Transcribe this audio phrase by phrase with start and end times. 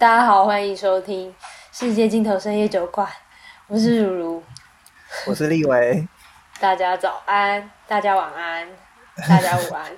[0.00, 1.28] 大家好，欢迎收听
[1.72, 3.04] 《世界尽头深夜酒馆》，
[3.66, 4.42] 我是如如，
[5.26, 6.06] 我是立维。
[6.60, 8.68] 大家早安，大家晚安，
[9.28, 9.90] 大家午安。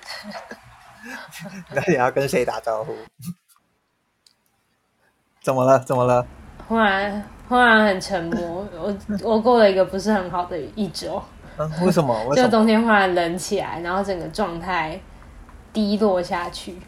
[1.69, 2.95] 那你要跟谁打招呼？
[5.43, 5.77] 怎么了？
[5.81, 6.25] 怎么了？
[6.67, 8.67] 忽然，忽然很沉默。
[8.73, 11.21] 我我过了一个不是很好的一周。
[11.57, 12.11] 嗯，为什么？
[12.25, 12.47] 为什么？
[12.47, 14.99] 就冬天忽然冷起来，然后整个状态
[15.71, 16.81] 低落下去。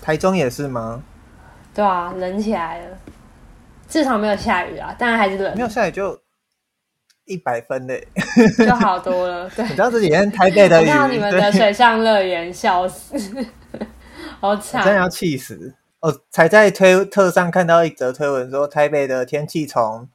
[0.00, 1.02] 台中也是吗？
[1.78, 2.98] 对啊，冷起来了。
[3.88, 5.54] 至少没有下雨啊，但还是冷。
[5.54, 6.20] 没有下雨就
[7.24, 8.04] 一百分嘞，
[8.58, 9.48] 就好多了。
[9.54, 13.16] 对，你知道这几天台北的雨，看到你们的水上乐园，笑死，
[14.40, 15.76] 好惨，真的要气死。
[16.00, 20.08] 哦，才在推特上看到一则推文，说台北的天气从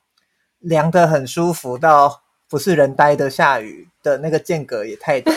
[0.59, 5.33] 凉的很舒服到不是人待的下雨的那个间隔也太短，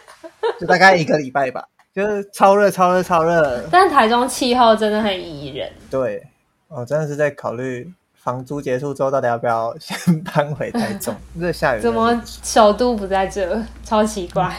[0.58, 1.68] 就大概一个礼拜吧。
[1.96, 5.72] 就是超热、超热、超热，但台中气候真的很宜人。
[5.90, 6.22] 对，
[6.68, 11.16] 我真的是在考虑房租结束之后，到底要不要先搬回台中？
[11.40, 13.58] 热下雨，怎么首都不在这？
[13.82, 14.54] 超奇怪，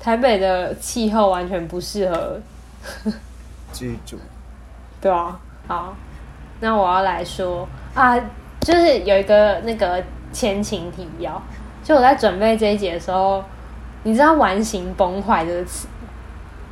[0.00, 2.40] 台北的气候完全不适合
[3.72, 4.18] 居住。
[5.00, 5.94] 对啊，好，
[6.58, 8.18] 那我要来说啊，
[8.62, 11.40] 就是有一个那个前情提要，
[11.84, 13.44] 就我在准备这一节的时候，
[14.02, 15.86] 你知道“完形崩坏”这个词？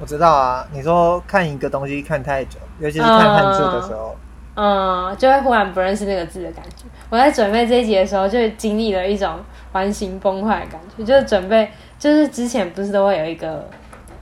[0.03, 4.17] 我知道啊，你说看一个东西看太久，尤其是看汉字的时候，
[4.57, 6.87] 嗯，嗯，就会忽然不认识那个字的感觉。
[7.09, 9.39] 我在准备这一集的时候，就经历了一种
[9.71, 11.05] 完形崩坏的感觉。
[11.05, 13.65] 就是准备，就是之前不是都会有一个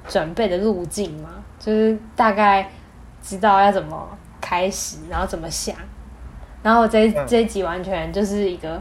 [0.07, 1.31] 准备的路径吗？
[1.59, 2.71] 就是大概
[3.23, 4.07] 知道要怎么
[4.39, 5.75] 开始，然后怎么想。
[6.63, 8.79] 然后这一这一集完全就是一个，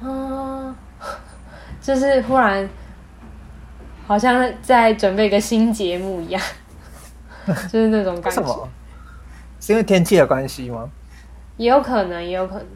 [0.00, 0.74] 嗯，
[1.80, 2.68] 就是忽然。
[4.06, 6.42] 好像在准备一个新节目一样，
[7.46, 8.30] 就是那种感觉。
[8.32, 8.68] 什么？
[9.60, 10.90] 是因为天气的关系吗？
[11.56, 12.66] 也有可能，也有可能，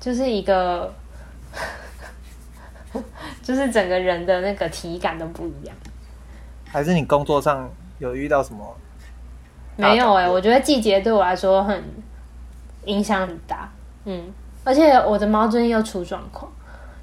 [0.00, 0.92] 就是一个，
[3.42, 5.76] 就是整个人的那个体感都不一样。
[6.66, 8.76] 还是你工作上有遇到什么？
[9.76, 11.82] 没有哎、欸，我觉得季节对我来说很
[12.86, 13.70] 影响很大。
[14.04, 14.32] 嗯，
[14.64, 16.50] 而且我的猫最近又出状况，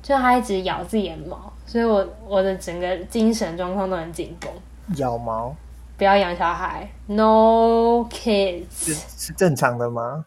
[0.02, 1.51] 就它一直咬自己的毛。
[1.72, 4.52] 所以我我的整个精神状况都很紧绷。
[4.98, 5.56] 咬毛？
[5.98, 8.66] 不要养小孩，No kids。
[8.72, 10.26] 是是正常的吗？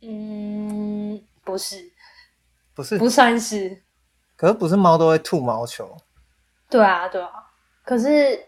[0.00, 1.92] 嗯，不是，
[2.74, 3.82] 不是，不算是。
[4.36, 5.94] 可是不是猫都会吐毛球？
[6.70, 7.28] 对啊，对啊。
[7.84, 8.42] 可是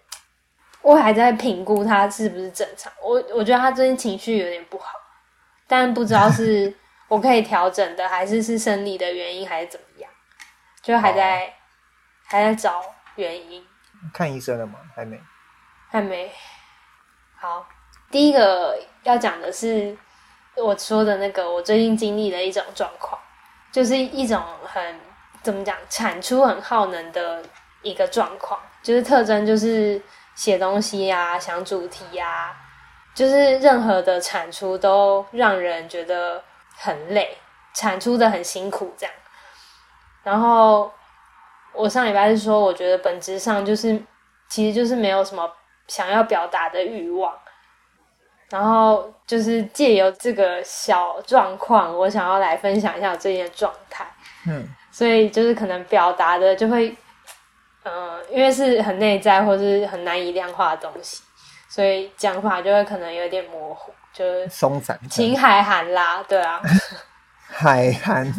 [0.80, 2.90] 我还在评估它是不是正常。
[3.04, 4.94] 我我觉得它最近情绪有点不好，
[5.68, 6.74] 但不知道是
[7.08, 10.10] 我可以调整的，还是是生理的原因，还是怎么样，
[10.82, 11.52] 就还在。
[12.30, 12.80] 哦还在找
[13.16, 13.66] 原因，
[14.14, 14.78] 看医生了吗？
[14.94, 15.20] 还没，
[15.90, 16.30] 还没。
[17.36, 17.66] 好，
[18.08, 19.98] 第一个要讲的是
[20.54, 23.20] 我说的那个，我最近经历的一种状况，
[23.72, 25.00] 就是一种很
[25.42, 27.42] 怎么讲，产出很耗能的
[27.82, 30.00] 一个状况，就是特征就是
[30.36, 32.56] 写东西呀、啊、想主题呀、啊，
[33.12, 36.44] 就是任何的产出都让人觉得
[36.76, 37.36] 很累，
[37.74, 39.12] 产出的很辛苦这样，
[40.22, 40.92] 然后。
[41.72, 44.00] 我上礼拜是说，我觉得本质上就是，
[44.48, 45.50] 其实就是没有什么
[45.86, 47.32] 想要表达的欲望，
[48.50, 54.06] 然后就是借由这个小状况，我想要来分享一下我最近的状态。
[54.46, 56.88] 嗯，所以就是可能表达的就会，
[57.84, 61.22] 嗯、呃，因为是很内在或是很难以量化的东西，
[61.68, 66.60] 所以讲法就会可能有点模糊，就是松散，情海涵啦，对啊，
[67.46, 68.32] 海涵，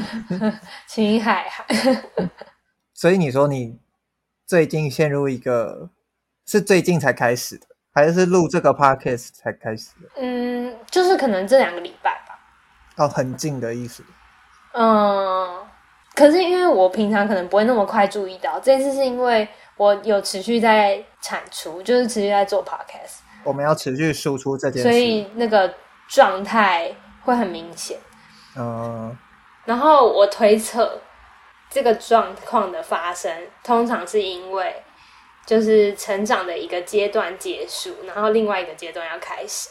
[0.86, 1.66] 情海涵。
[3.04, 3.78] 所以你说你
[4.46, 5.90] 最近陷入一个
[6.46, 10.08] 是最近才开始的，还是录这个 podcast 才开始的？
[10.16, 12.38] 嗯，就是可能这两个礼拜吧。
[12.96, 14.02] 哦，很近的意思。
[14.72, 15.62] 嗯，
[16.14, 23.18] 可是因为我平常可能不会那么快注意到，这次是因为我有持续在产出，就是持续在做 podcast。
[23.42, 25.74] 我们要持续输出这件事，所以那个
[26.08, 26.90] 状态
[27.20, 27.98] 会很明显。
[28.56, 29.14] 嗯，
[29.66, 31.02] 然后我推测。
[31.74, 34.72] 这个状况的发生，通常是因为
[35.44, 39.70] 就是成长的一个阶段结束，然后另外一个阶段要开始。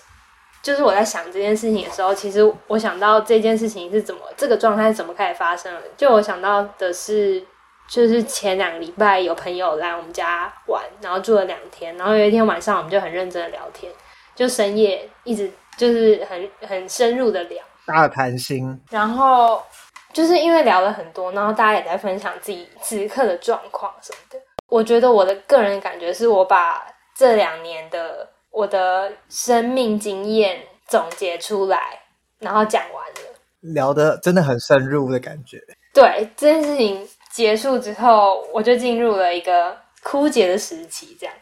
[0.61, 5.81] 就是我在想这件事情的时候，其实我想到这件事情是怎么，这个状态是怎么开始发生的。
[5.95, 7.41] 就我想到的是，
[7.87, 13.89] 就是前两个礼拜有朋友来我们家玩，然后住了两天，然后有一天晚上我们就很认真的聊天，
[14.35, 19.63] 就深夜一直就是很很深入的聊，大谈心，然后。
[20.13, 24.39] 就是因为聊了很多，然后大家也在分享自己此刻的状况什么的。
[24.69, 31.99] 我觉得我的个人感觉是我把这两年的我的生命经验总结出来，
[32.39, 35.59] 然后讲完了，聊的真的很深入的感觉。
[35.93, 41.35] 对，这件事情结束之后，我就进入了一个枯竭的时期，这样。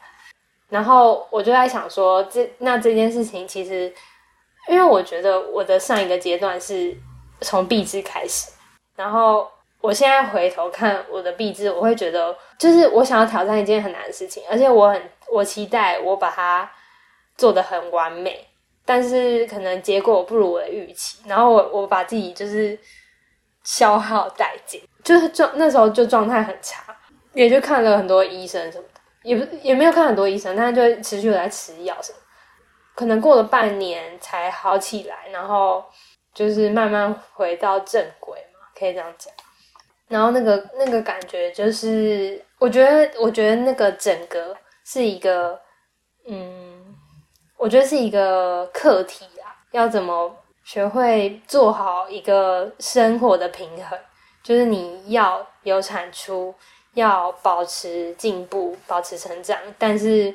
[0.69, 3.93] 然后我就在想说，这那这件事情其实，
[4.69, 6.95] 因为我觉得我的上一个阶段是
[7.41, 8.51] 从毕制开始，
[9.01, 9.49] 然后
[9.79, 15.01] 我现在回头看我的毕制，我会觉得，就是我想要挑战一件很难的事情，而且我很
[15.31, 16.69] 我期待我把它
[17.35, 18.47] 做得很完美，
[18.85, 22.77] 但是可能结果不如我的预期，然后我我把自己就是。
[23.63, 26.83] 消耗殆尽，就是状那时候就状态很差，
[27.35, 32.17] 也就看了很多医生什么的，也不也没有看很多医生，但是就持续有在吃药什么，
[32.95, 35.85] 可能过了半年才好起来，然后
[36.33, 38.43] 就是慢慢回到正轨，
[38.81, 39.31] 可以这样讲。
[40.07, 45.57] 然后那个那个感觉就是，我觉得我觉得那个整个是一个，
[46.25, 46.95] 嗯，
[47.57, 50.35] 我觉得是一个课题啊，要怎么？
[50.63, 53.99] 学会做好一个生活的平衡，
[54.43, 56.53] 就是你要有产出，
[56.93, 60.33] 要保持进步，保持成长，但是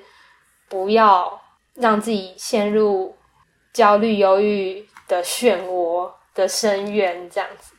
[0.68, 1.40] 不要
[1.74, 3.16] 让自己陷入
[3.72, 7.30] 焦虑、忧郁的漩涡的深渊。
[7.30, 7.72] 这样子，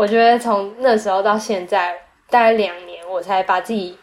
[0.00, 1.92] 我觉得从那时候到现在，
[2.30, 3.98] 大概两年，我才把自己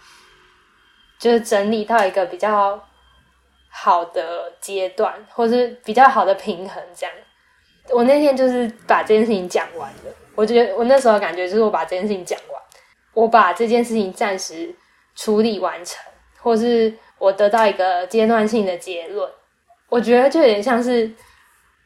[1.17, 2.79] 就是整理到一个比较
[3.67, 7.15] 好的阶段，或是比较好的平衡，这样。
[7.89, 12.61] 我那天就是把这件事情讲完了，我觉得我那时候感觉就是我把这件事情讲完，
[13.15, 14.71] 我把这件事情暂时
[15.15, 16.00] 处理完成，
[16.39, 19.27] 或是我得到一个阶段性的结论，
[19.89, 21.11] 我觉得就有点像是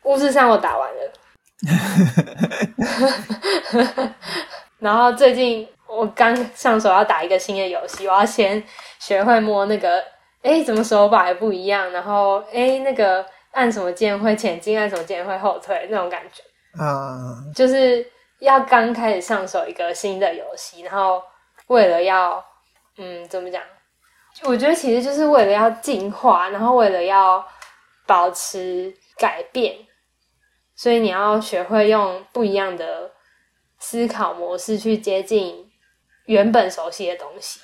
[0.01, 1.13] 故事上我打完了，
[4.79, 8.63] 然后最近我刚上手要打一个新的游戏，我要先
[8.99, 10.03] 学会摸那个，
[10.41, 13.25] 哎，怎么手把还不一样，然后哎，那个。
[13.53, 16.41] 按什么键会前进，按什么键会后退，那种感觉
[16.81, 17.53] 啊，uh...
[17.53, 18.09] 就是
[18.39, 21.21] 要刚开始上手一个新的游戏，然后
[21.67, 22.41] 为了要，
[22.97, 23.61] 嗯，怎么讲？
[24.43, 27.45] 我觉得其实就是为了要进化，然后为了要
[28.07, 29.75] 保持改变，
[30.81, 33.11] 所以你要学会用不一样的
[33.77, 35.69] 思考模式去接近
[36.25, 37.59] 原本熟悉的东西。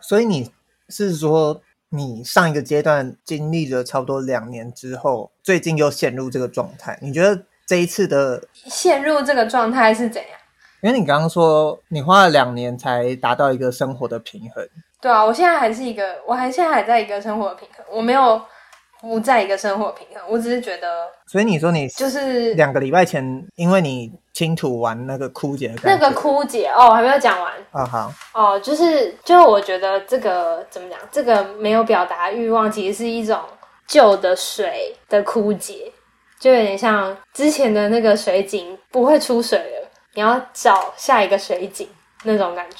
[0.00, 0.50] 所以你
[0.88, 1.60] 是说？
[1.90, 6.98] 你上一个阶段经历了差不多两年之后，最近又陷入这个状态。
[7.00, 10.30] 你觉得这一次的陷入这个状态是怎样？
[10.80, 14.66] 因为你刚刚说你花了两年才达到一个生活的平衡。
[15.00, 18.42] 对啊，我现在还是一个，我还现在还在一个生活的平衡，我没有
[19.04, 21.06] 不在一个生活平衡，我只是觉得。
[21.26, 24.12] 所以你说你就是两个礼拜前，因为你。
[24.34, 27.86] 清吐完那个枯竭那个枯竭哦，还没有讲完啊。
[27.86, 30.98] 好哦，就是就我觉得这个怎么讲？
[31.12, 33.38] 这个没有表达欲望，其实是一种
[33.86, 35.92] 旧的水的枯竭，
[36.40, 41.88] 就有点像之前的那个水井不会出水了，你要找下一个水井
[42.24, 42.78] 那种感觉。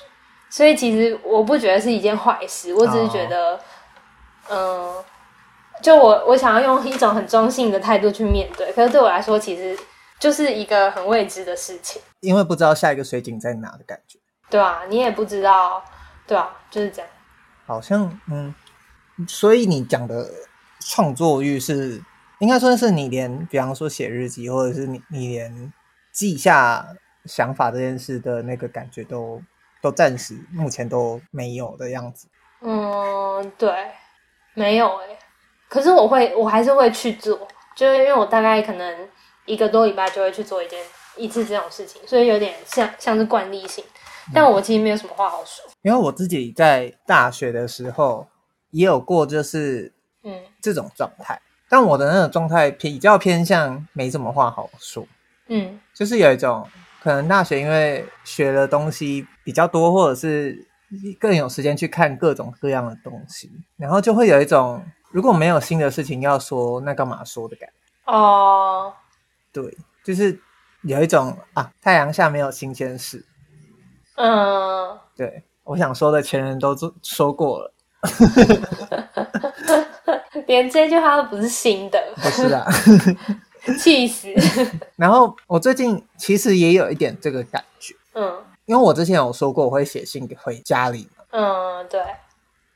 [0.51, 3.55] 所以其实我不觉得是一件坏事，我只是觉得，
[4.49, 5.05] 嗯、哦呃，
[5.83, 9.79] 就我我想要用一种很中性的态度去面对，可是对我来说，其实。
[10.21, 14.19] 就是一个很未知的事情，因为不知道下一个水井在哪的感觉。
[14.49, 15.85] 对啊，你也不知道，
[16.27, 17.11] 对啊，就是这样。
[17.67, 18.55] 好像，嗯，
[19.29, 20.31] 所以你讲的
[20.81, 22.03] 创作欲是，
[22.39, 25.73] 应该说是你连，比方说写日记，或者是你你连
[26.11, 26.87] 记下
[27.27, 29.43] 想法这件事的那个感觉都
[29.83, 32.29] 都暂时目前都没有的样子。
[32.63, 33.91] 嗯，对，
[34.55, 35.19] 没有哎、欸。
[35.69, 39.09] 可是我会，我还是会去做，就是因为我大概可能。
[39.47, 40.81] 一个多礼拜就会去做一件
[41.19, 43.85] 一次这种事情，所以有点像像是惯例性。
[44.33, 48.27] 但我其实没有什么话好说，因为我自己在大学的时候
[48.71, 49.93] 也有过，就是
[50.23, 51.39] 嗯这种状态。
[51.69, 55.07] 但我的那种状态比较偏向没什么话好说，
[55.49, 56.67] 嗯，就是有一种
[57.03, 60.67] 可能大学因为学的东西比较多，或者是
[61.21, 68.13] 更有时间去看各种各样的东西，然后就会有一种如果没有新的事情要说，那干嘛说的感觉。
[68.13, 68.93] 哦。
[69.53, 70.41] 对，就是
[70.83, 73.25] 有一种啊，太阳下没有新鲜事。
[74.17, 77.73] 嗯，对，我想说的前人都说过了，
[80.49, 82.67] 连这句话都不是新的，不是啊，
[83.79, 84.29] 气死。
[84.97, 88.37] 然后我最近其实也有一点这个感觉，嗯，
[88.67, 92.01] 因为我之前有说过我会写信回家里嘛，嗯，对。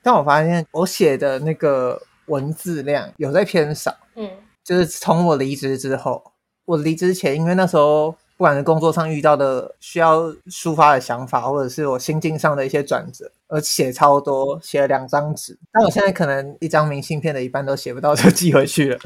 [0.03, 4.31] 但我发现我写的那个文字量有在偏少，嗯，
[4.65, 6.33] 就是从我离职之后。
[6.65, 15.59] 我离职前，因为那时候不管是工作上遇到的需要抒发的想法，或者是我心境上的一些转折，而写超多，写了两张纸。
[15.73, 18.99] 但我现在可能一张明信片的一半都写不到， 就寄回去了。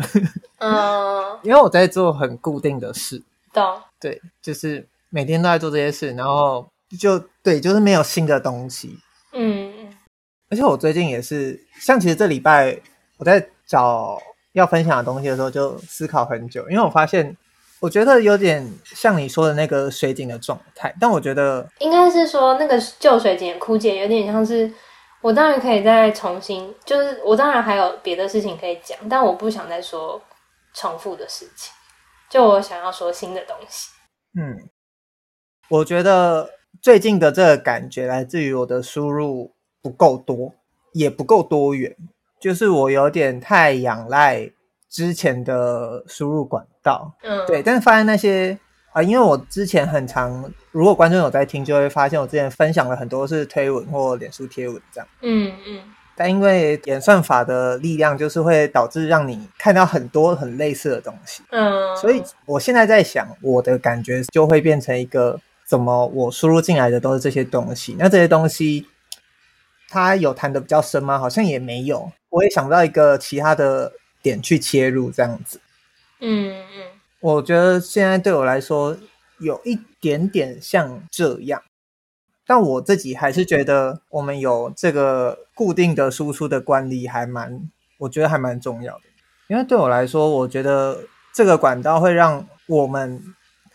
[0.58, 3.22] 嗯， 因为我在做很固定的事。
[3.52, 3.80] 懂。
[4.00, 6.66] 对，就是每天都在做这些事，然后
[6.98, 8.98] 就对，就是没有新的东西。
[9.32, 9.94] 嗯。
[10.50, 12.76] 而且我最近也是，像其实这礼拜
[13.18, 14.18] 我在找
[14.52, 17.36] 要分享的东西的时候，就思考很久，因为我发现。
[17.80, 24.72] 我觉得有点像你说的那个水井的状态，但我觉得应该是说那个旧水井枯竭，有点像是
[25.20, 30.22] 我当然可以再重新，就是我当然还有别的事情可以讲，但我不想再说
[30.72, 31.74] 重复的事情，
[32.30, 33.90] 就我想要说新的东西。
[34.38, 34.56] 嗯，
[35.72, 36.50] 我觉得
[36.82, 40.52] 最近的这个感觉来自于我的输入不够多，
[40.92, 41.96] 也不够多元，
[42.38, 44.50] 就是我有点太仰赖。
[44.90, 48.52] 之前的输入管道，嗯，对，但是发现那些
[48.88, 55.80] 啊、呃，因为我之前很常，如果观众有在听，就会发现我之前分享了很多是推文或脸书贴文这样，嗯嗯，
[56.14, 65.40] 但因为演算法的力量，就是会导致让你看到很多很类似的东西，嗯，所以我现在在想，我的感觉就会变成一个，
[65.72, 68.86] 怎么我输入进来的都是这些东西，那这些东西
[69.88, 71.18] 它有谈的比较深吗？
[71.18, 73.92] 好像也没有，我也想不到一个其他的。
[74.24, 75.60] 点去切入这样子，
[76.20, 76.84] 嗯嗯，
[77.18, 78.96] 我觉得现在对我来说
[79.40, 81.60] 有一点点像这样，
[82.46, 89.02] 但我自己还是觉得我们有这个固定的输出的惯例还蛮，我觉得还蛮重要的，
[89.48, 91.00] 因为对我来说，我觉得
[91.34, 93.20] 这个管道会让我们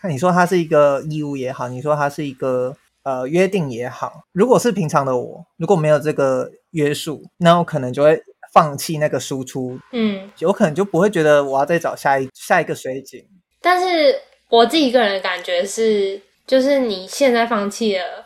[0.00, 8.22] 看，你说它是一个义务也好，你说它是一个呃约定也好，如果是平常的我，如果没有这个约束，那我可能就会。
[8.50, 13.22] 放弃那个输出，嗯，有可能就不会觉得我要再找下一下一个水井。
[13.60, 18.24] 但是我自己个人的感觉是，就是你现在放弃了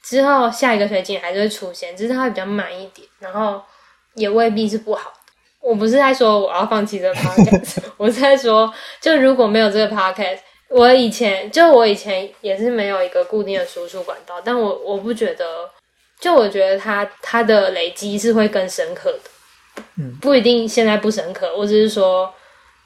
[0.00, 3.60] 之后，下一个水井还是会出现，只是它会比较慢一点，然后
[4.14, 5.12] 也未必是不好。
[5.60, 10.38] 我不是在说我要放弃这个 podcast， 我是在说，就如果没有这个 podcast，
[10.70, 15.70] 我以前就我以前也是没有一个固定的输出管道，但我我不觉得，
[16.18, 19.82] 就我觉得它它的累积是会更深刻的。
[19.96, 22.32] 嗯，不一定现在不深刻，我只是说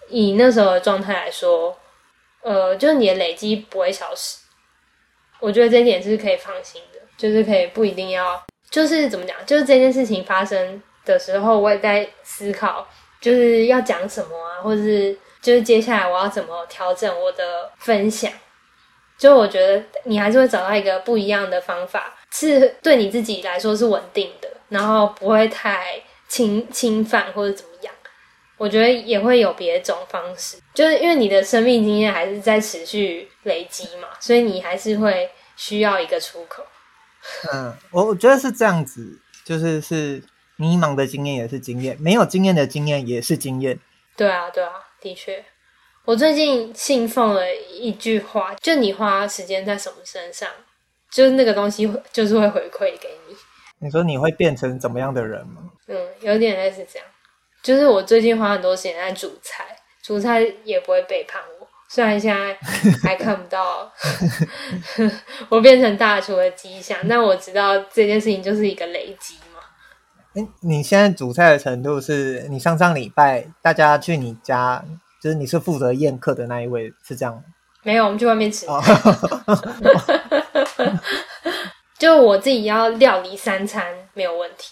[0.08, 1.76] 以那时候的状态来说，
[2.42, 4.38] 呃，就是你的累积不会消失。
[5.40, 12.86] 我觉得这一点是可以放心的，就是可以不一定要，就是怎么讲，就是这件事情发生的时候，我也在思考，
[13.20, 15.16] 就是要讲什么啊，或者是
[15.48, 18.30] 就是接下来我要怎么调整我的分享。
[19.16, 26.00] 就我觉得你还是会找到一个不一样的方法，是对你自己来说是稳定的，然后不会太。
[26.30, 27.94] 侵侵犯或者怎么样，
[28.58, 36.62] 我觉得也会有别种方式，就是因为你的生命经验还是在持续累积嘛，所以你还是会需要一个出口。
[37.50, 40.22] 嗯，我我觉得是这样子，就是是
[40.56, 43.80] 迷茫的经验也是经验，没有经验的经验也是经验。
[44.14, 45.44] 对啊，对啊，的确，
[46.04, 50.48] 我最近信奉了一句话，就你花时间在什么身上，
[51.10, 53.36] 就是那个东西就是会回馈给你。
[53.80, 55.70] 你说你会变成怎么样的人吗？
[55.86, 57.08] 嗯，有点类似这样。
[57.62, 59.64] 就是我最近花很多时间在煮菜，
[60.02, 61.68] 煮菜也不会背叛我。
[61.88, 62.54] 虽然现在
[63.02, 63.90] 还看不到
[65.48, 69.36] 我变成大厨的迹象，但我知道这件事情就是一个累积
[70.60, 74.84] 你现在煮菜的程度是你上上礼拜大家去你家，
[75.22, 77.42] 就是你是负责宴客的那一位，是这样吗？
[77.82, 78.66] 没有，我们去外面吃。
[78.66, 78.84] Oh.
[81.98, 84.70] 就我自己要料理三餐没有问题，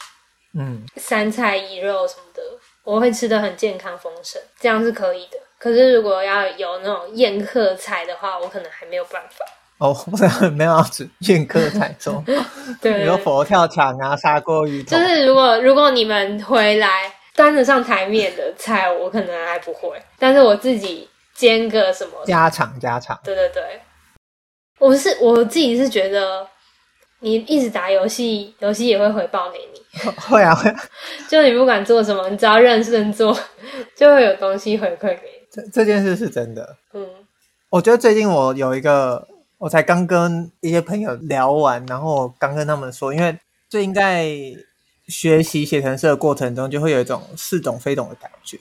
[0.54, 2.42] 嗯，三菜一肉什么的，
[2.84, 5.38] 我会吃得很健康丰盛，这样是可以的。
[5.58, 9.44] 可是如果要有那种宴客菜的话，我可能还没有办法。
[9.78, 12.22] 哦，我可能没有要吃宴客菜，说
[12.80, 14.96] 对，比如佛跳墙啊、砂锅鱼头。
[14.96, 20.00] 就是如果如果你们回来端得上台面的菜，我可能还不会。
[20.18, 23.62] 但是我自己煎个什么家常家常，对对对，
[24.78, 26.46] 我是我自己是觉得。
[27.20, 30.10] 你一直打游戏，游戏也会回报给你。
[30.28, 30.76] 会 啊会啊，
[31.26, 33.36] 就你不管做什么，你只要认真做，
[33.96, 35.46] 就会有东西回馈给你。
[35.50, 36.76] 这这件事是真的。
[36.92, 37.08] 嗯，
[37.70, 39.26] 我觉得最近我有一个，
[39.66, 43.36] 我才刚跟一些朋友聊完，然后我刚跟他们说，因为
[43.68, 44.30] 最近在
[45.08, 48.60] 学习写程式的过程中，就会有一种似懂非懂的感觉。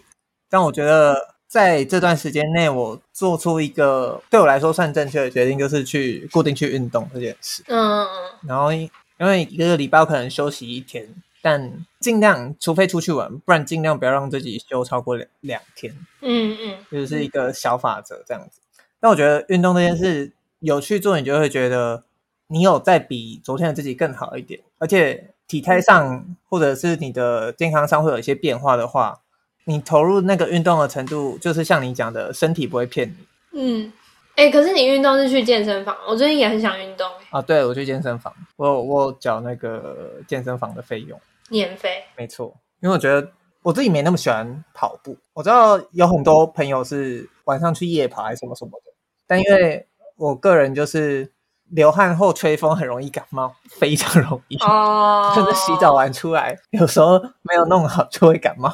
[0.50, 1.36] 但我觉得。
[1.48, 7.64] 在这段时间内，我做出一个对我来说算正确的决定，就是去固定去运动这件事。
[7.68, 8.08] 嗯嗯。
[8.46, 11.08] 然后因为一个礼拜可能休息一天，
[11.42, 11.72] 但
[12.02, 15.96] 尽量除非出去玩，不然尽量不要让自己休超过两两天。
[16.22, 16.78] 嗯嗯。
[16.92, 18.60] 就是一个小法则这样子。
[19.00, 20.34] 但我觉得运动这件事，
[20.66, 22.04] 有去做，你就会觉得
[22.48, 29.22] 你有在比昨天的自己更好一点，而且体态上或者是你的健康上会有一些变化的话，
[29.66, 33.16] 你投入那个运动的程度，就是像你讲的，身体不会骗你。
[33.58, 33.92] 嗯，
[34.36, 37.10] 哎、欸，可是你运动是去健身房，我最近也很想运动。
[37.30, 41.20] 啊，对，我去健身房，我我缴那个健身房的费用，
[41.50, 42.04] 年费。
[42.18, 43.32] 没错，因为我觉得
[43.62, 45.18] 我自己没那么喜欢跑步。
[45.34, 48.92] 我知道有很多朋友是晚上去夜跑还是什么什么的，
[49.26, 51.32] 但因为我个人就是
[51.70, 58.72] 流汗后吹风很容易感冒，非常容易哦，就是洗澡完出来有时候没有弄好就会感冒，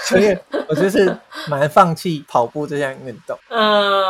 [0.00, 0.36] 所以
[0.68, 1.16] 我就是
[1.48, 3.38] 蛮放弃跑步这项运动。
[3.48, 4.02] 嗯，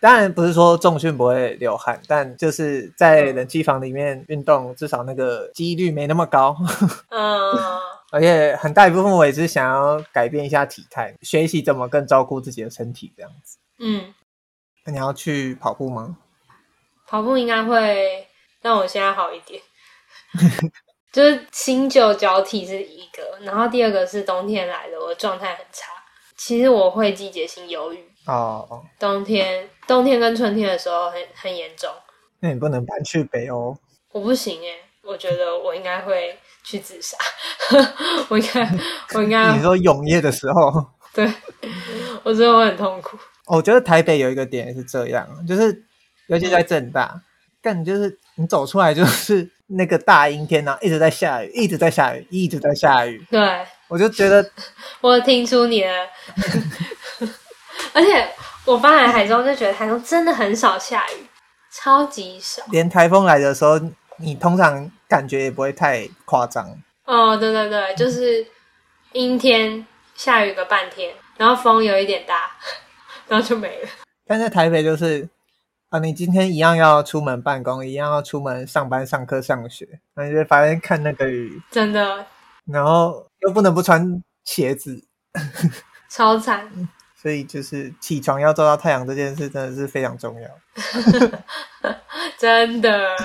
[0.00, 6.56] 当然不是说重训不会流汗，但就是在冷气房里面运动，至少那个几率没那么高。
[7.10, 7.56] 嗯，
[8.10, 13.56] 而且很大一部分我也是想要改变一下体态，学习怎么更照顾自己的身体这样子。
[13.78, 14.12] 嗯。
[14.88, 16.16] 那你要去跑步吗？
[17.06, 18.26] 跑步应该会
[18.62, 19.60] 让我现在好一点，
[21.12, 25.92] 就是新旧交替是一个，然后第二个是冬天来了，我的状态很差。
[26.38, 31.90] 其实我会季节性忧郁哦，冬天冬天跟春天的时候很很严重。
[32.40, 33.76] 那你不能搬去北欧？
[34.12, 37.18] 我不行哎，我觉得我应该会去自杀。
[38.30, 38.66] 我应该
[39.12, 41.30] 我应该 你说永夜的时候，对，
[42.22, 43.18] 我觉得我很痛苦。
[43.48, 45.82] 我觉得台北有一个点是这样，就是
[46.26, 47.20] 尤其在正大，
[47.62, 53.24] 但就是你走出来就是那个大阴天呐，一直在下雨，一直在下雨，一直在下雨。
[53.30, 54.50] 对，我就觉得，
[55.00, 55.88] 我听出你的，
[57.94, 58.28] 而且
[58.64, 61.26] 我搬来台中就觉得台中真的很少下雨，
[61.72, 62.62] 超级少。
[62.70, 63.80] 连台风来的时候，
[64.18, 66.66] 你通常感觉也不会太夸张。
[67.04, 68.46] 哦，对对对，就是
[69.12, 72.50] 阴天下雨个半天，然后风有一点大。
[73.28, 73.88] 然后就没了。
[74.26, 75.28] 但在台北就是
[75.90, 82.26] 啊，你今天一样要出门办公，一样要出门上班、上课、上学，那你就发现看那个雨，真的。
[82.66, 85.02] 然后又不能不穿鞋子，
[86.10, 86.70] 超惨。
[87.20, 90.48] 所以就是起床要照到太阳这件事真的是非常重要，
[92.38, 93.16] 真的。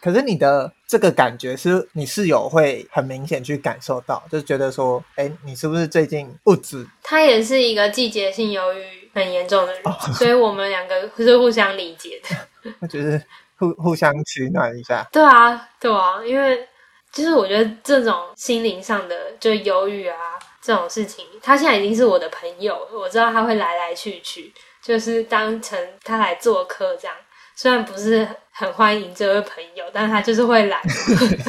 [0.00, 6.86] 可是你的这个感觉是你室友会很明显去感受到，就是觉得说，哎，你是不是最近不止？
[7.02, 12.72] 他也是一个季节性忧郁很严重的人，哦、所以我们两个是互相理解的。
[12.80, 13.22] 我觉得
[13.58, 15.06] 互互相取暖一下。
[15.12, 16.66] 对啊，对啊，因为
[17.12, 20.16] 就是我觉得这种心灵上的就忧郁啊。
[20.62, 27.16] 这种事情，他现在已经是我的朋友，我知道他会来来去去，就是当成他来做客这样。
[27.56, 30.80] 虽然不是很欢迎这位朋友，但他就是会来，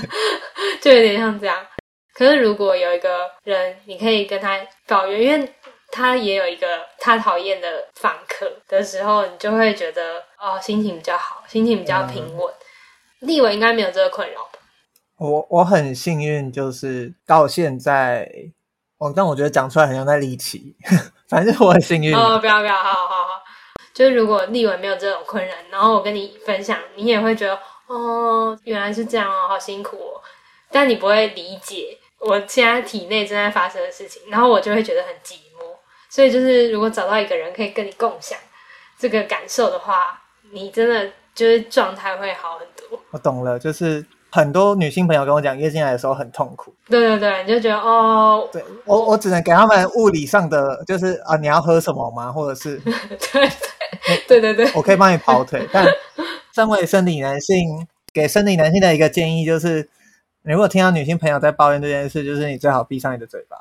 [0.81, 1.65] 就有点像这样。
[2.13, 5.53] 可是如果有一个人，你可以跟他抱怨，因为
[5.91, 12.53] 他也有一个他讨厌的访客的时候，你就会觉得哦，心情比较好，心情比较平稳。
[13.19, 14.59] 立幃应该没有这个困扰吧？
[15.19, 18.27] 我我很幸运，就是到现在。
[19.03, 20.73] 哦，但我觉得讲出来很像在离奇，
[21.27, 22.15] 反正我很幸运。
[22.15, 23.43] 哦，不要不要，好好好，
[23.93, 30.21] 就是如果立文没有这种困扰，然后我跟你分享，你也会觉得哦，原来是这样哦，好辛苦哦。
[30.71, 35.75] 但你不会理解我现在体内正在发生的事情，然后我就会觉得很寂寞。
[36.09, 38.39] 所以就是如果找到一个人可以跟你共享
[38.97, 40.21] 这个感受的话，
[40.53, 42.97] 你真的就是状态会好很多。
[43.11, 44.05] 我懂了，就是。
[44.33, 46.73] 很多女性朋友跟我讲，月经来的时候很痛苦。
[46.89, 52.31] 对对对，你就觉得哦，对我我只能给他们物理上的，就是啊，你要喝什么吗？
[52.31, 52.77] 或者是
[53.31, 53.47] 对
[54.27, 55.69] 对对对对，我可以帮你跑腿。
[55.71, 55.85] 但
[56.55, 59.87] 身为生理男性，给生理男性的一个建议就是，
[60.41, 63.57] 你如果听到女性朋友在抱怨这件事，就是你最好闭上你的嘴巴。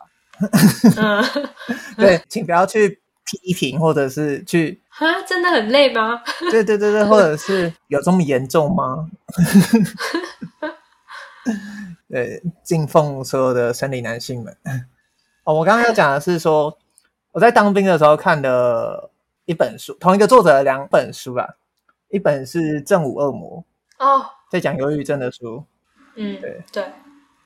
[0.96, 1.22] 嗯，
[1.98, 6.22] 对，请不要去批评，或者是去啊，真的很累吗？
[6.50, 9.08] 对对对对， 或者是有这么严重吗？
[12.08, 14.56] 对，敬奉所有的生理男性们。
[15.44, 16.76] 哦，我刚刚要讲的是说，
[17.32, 19.10] 我在当兵的时候看的
[19.46, 21.56] 一本书，同一个作者的两本书啦。
[22.10, 23.64] 一本是《正午恶魔》
[24.04, 25.64] 哦，在讲忧郁症的书。
[26.14, 26.84] 嗯，对对。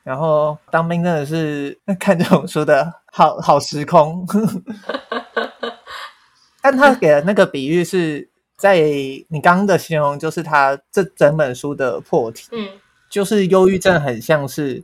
[0.03, 4.27] 然后当兵真的是看这种书的好好时空。
[6.69, 8.81] 但他给的那个比喻是在
[9.29, 12.49] 你刚刚的形容，就是他这整本书的破题。
[12.51, 12.69] 嗯。
[13.09, 14.83] 就是忧郁症很像是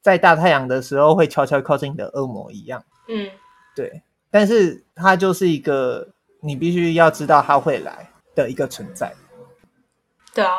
[0.00, 3.28] 在大太阳的时候会悄悄靠近你的恶魔一样，嗯，
[3.74, 4.00] 对。
[4.30, 6.06] 但是它就是一个
[6.40, 9.12] 你必须要知道它会来的一个存在。
[10.32, 10.52] 对啊，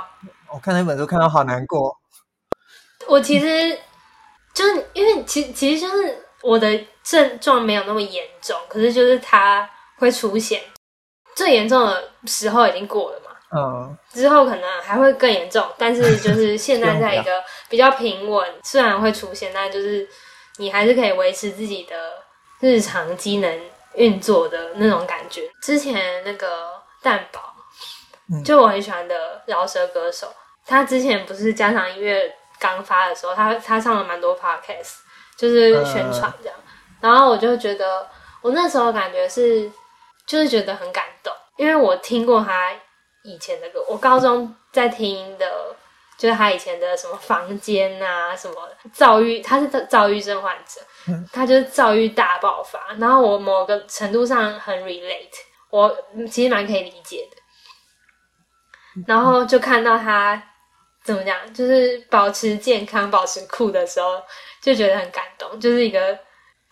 [0.53, 1.97] 我看那本书看到好难过。
[3.07, 3.79] 我其实
[4.53, 10.61] 就是因为其其实就是我的症状没有那么严重，可是就是它会出现
[11.35, 13.31] 最严重的时候已经过了嘛。
[13.55, 20.07] 嗯，之后可能还会更严重，但是就是 现在在一个比较平稳，虽然会出现，但就是
[20.57, 21.95] 你还是可以维持自己的
[22.59, 23.61] 日常机能
[23.93, 25.49] 运作的那种感觉。
[25.61, 27.53] 之前那个蛋堡，
[28.43, 30.27] 就我很喜欢的饶舌歌手，
[30.65, 34.95] 他之前不是加上音乐刚发的时候，他他上了蛮多 podcast，
[35.37, 36.57] 就是宣传这样，
[36.99, 38.05] 然后我就觉得
[38.41, 39.71] 我那时候感觉是
[40.25, 42.71] 就是觉得很感动，因为我听过他。
[43.27, 45.75] 以前的歌，我高中在听的，
[46.15, 48.55] 就是他以前的什么房间啊，什么
[48.93, 50.79] 躁郁，他是躁郁症患者，
[51.33, 52.93] 他就是躁郁大爆发。
[52.99, 55.31] 然后我某个程度上很 relate，
[55.71, 55.97] 我
[56.29, 57.37] 其实蛮可以理解的。
[59.07, 60.39] 然后就看到他
[61.03, 64.21] 怎么讲，就是保持健康、保持酷的时候，
[64.61, 65.59] 就觉得很感动。
[65.59, 66.15] 就是一个，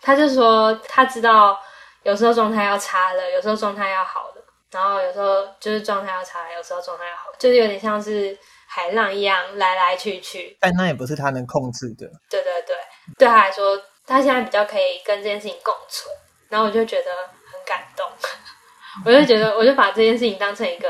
[0.00, 1.58] 他就说他知道
[2.04, 4.44] 有时候状态要差了，有时候状态要好了。
[4.70, 8.36] 然后有时候就是状态要差，有时候状态要好，就是有点像是
[8.66, 10.56] 海浪一样来来去去。
[10.60, 12.06] 但那也不是他能控制的。
[12.28, 12.76] 对对对，
[13.18, 16.12] 对他来说，他现在比较可以跟这件事情共存。
[16.48, 17.10] 然后我就觉得
[17.50, 18.06] 很感动，
[19.06, 20.88] 我就觉得我就把这件事情当成一个，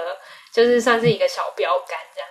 [0.53, 2.31] 就是算是一个小标杆这样。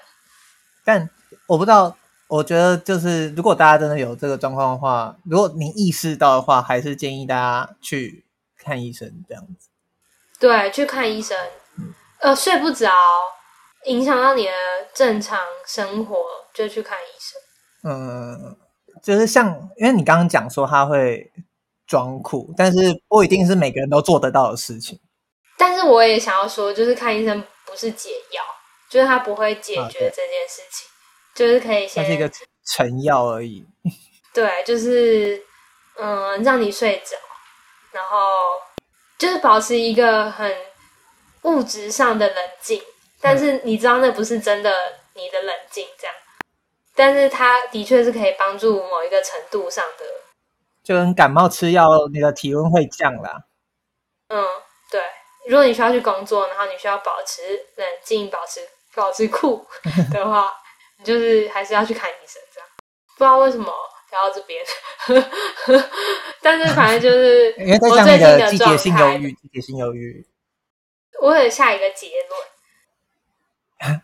[0.84, 1.10] 但
[1.48, 1.96] 我不知道，
[2.28, 8.26] 我觉得就是如果大家真的有这个状况的话，如果你意识到的话，还是建议大家去
[8.64, 9.70] 看医生这样子。
[10.40, 11.38] 对，去看医生。
[12.20, 12.90] 呃，睡不着，
[13.86, 14.52] 影响到你的
[14.94, 17.92] 正常生活，就去看医生。
[17.92, 18.58] 嗯，
[19.04, 21.30] 就是像，因为你刚刚讲说他会
[21.86, 22.78] 装酷，但是
[23.10, 24.98] 不一定是每个人都做得到的事情。
[25.58, 28.42] 但是我也想要说，就是看医生不是解药，
[28.90, 32.04] 就是他不会解决这件事情，啊、就是可以先。
[32.04, 32.32] 它是一个
[32.66, 33.66] 成药而已。
[34.34, 35.44] 对，就是
[36.00, 37.18] 嗯，让你睡着，
[37.94, 38.18] 然后。
[39.16, 40.54] 就是保持一个很
[41.44, 42.82] 物质上的冷静，
[43.22, 44.70] 但是你知道那不是真的
[45.14, 46.14] 你的冷静，这样。
[46.94, 50.04] 但是它的确是可以帮助某一个程度上的，
[50.84, 53.46] 就跟感冒吃药，你的体温会降啦。
[54.28, 54.46] 嗯，
[54.92, 55.02] 对。
[55.48, 57.44] 如果你需要去工作，然后你需要保持
[57.78, 58.60] 冷静、保持
[58.94, 59.66] 保持酷
[60.12, 60.52] 的话，
[60.98, 62.70] 你就是还是要去看医生，这样。
[63.16, 63.72] 不知道为什么。
[64.14, 64.64] 聊到这边，
[66.40, 70.24] 但是反正就是因为在讲你的季节性忧郁，季节性忧郁。
[71.20, 74.02] 我有下一个结论，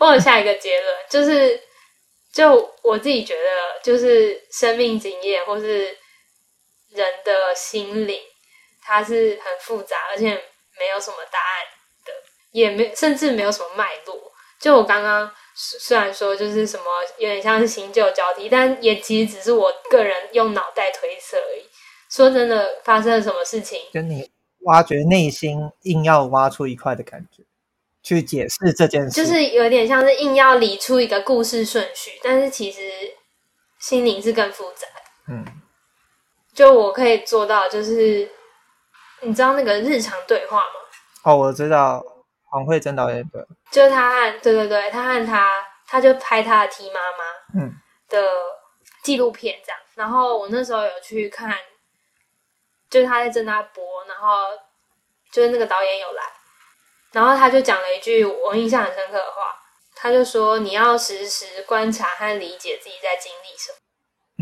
[0.00, 1.60] 我有下一个结论，就是
[2.32, 5.96] 就我自己觉得，就是生命经验或是
[6.90, 8.20] 人的心灵，
[8.82, 10.30] 它是很复杂，而且
[10.76, 11.64] 没有什么答案
[12.04, 12.12] 的，
[12.50, 14.32] 也没甚至没有什么脉络。
[14.58, 15.32] 就我刚刚。
[15.54, 16.84] 虽然说就是什么
[17.18, 21.62] 有点像是新旧交替，但也其实只是我个人用脑袋推测而已。
[22.10, 23.80] 说真的，发生了什么事情？
[23.92, 27.42] 跟你挖掘内心，硬要挖出一块的感觉，
[28.02, 32.80] 去解释这件事，就是有点像是硬要理出一个故事顺序，但是其实
[33.78, 34.86] 心灵是更复杂。
[35.28, 35.44] 嗯，
[36.52, 38.30] 就我可以做到，就是
[39.22, 40.66] 你知道那个日常对话吗？
[41.24, 42.04] 哦，我知道。
[42.52, 45.50] 黄慧珍导演的，就是他和对对对，他和他，
[45.86, 47.74] 他就拍他的 T 妈妈嗯
[48.10, 48.22] 的
[49.02, 51.56] 纪录片这样，嗯、然后我那时候有去看，
[52.90, 54.48] 就是他在正大播，然后
[55.32, 56.22] 就是那个导演有来，
[57.12, 59.56] 然后他就讲了一句我印象很深刻的话，
[59.94, 63.78] 他就说你要时时观察和理解自己在经历什么。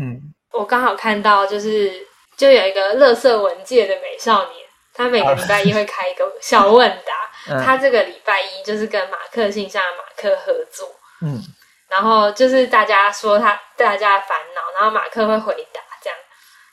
[0.03, 7.30] 嗯，我刚好看到就是就有一个乐色文界的美少年，他每个礼拜一会开一个小问答。
[7.47, 10.89] 他这个礼拜一就是跟马克信箱的马克合作，
[11.21, 11.41] 嗯，
[11.87, 16.19] 然后就是大家说他大家的烦恼，然后马克会回答这样，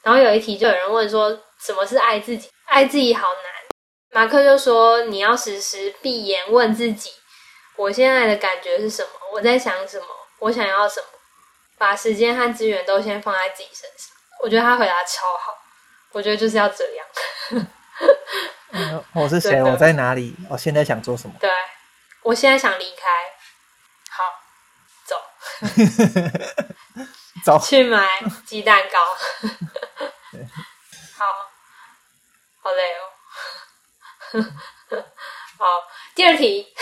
[0.02, 2.50] 然后有一题就有人问说什么是爱自己？
[2.66, 7.10] 爱自己好难，马克就说你要时时闭眼问自己，
[7.76, 9.08] 我现在的感觉是什么？
[9.32, 10.06] 我在想什么？
[10.40, 11.06] 我想要什么？
[11.78, 14.14] 把时间和资源都先放在自己身上。
[14.42, 15.56] 我觉得他回答超好，
[16.12, 17.06] 我觉得就是要这样。
[18.72, 19.62] 嗯，我是谁？
[19.62, 20.34] 我在哪里？
[20.48, 21.34] 我现在想做什么？
[21.40, 21.50] 对，
[22.22, 23.06] 我现在想离开。
[24.10, 24.24] 好，
[25.04, 25.16] 走，
[27.44, 28.06] 走去买
[28.44, 28.98] 鸡蛋糕。
[31.18, 31.24] 好，
[32.62, 33.00] 好累哦。
[35.58, 35.64] 好，
[36.14, 36.72] 第二题。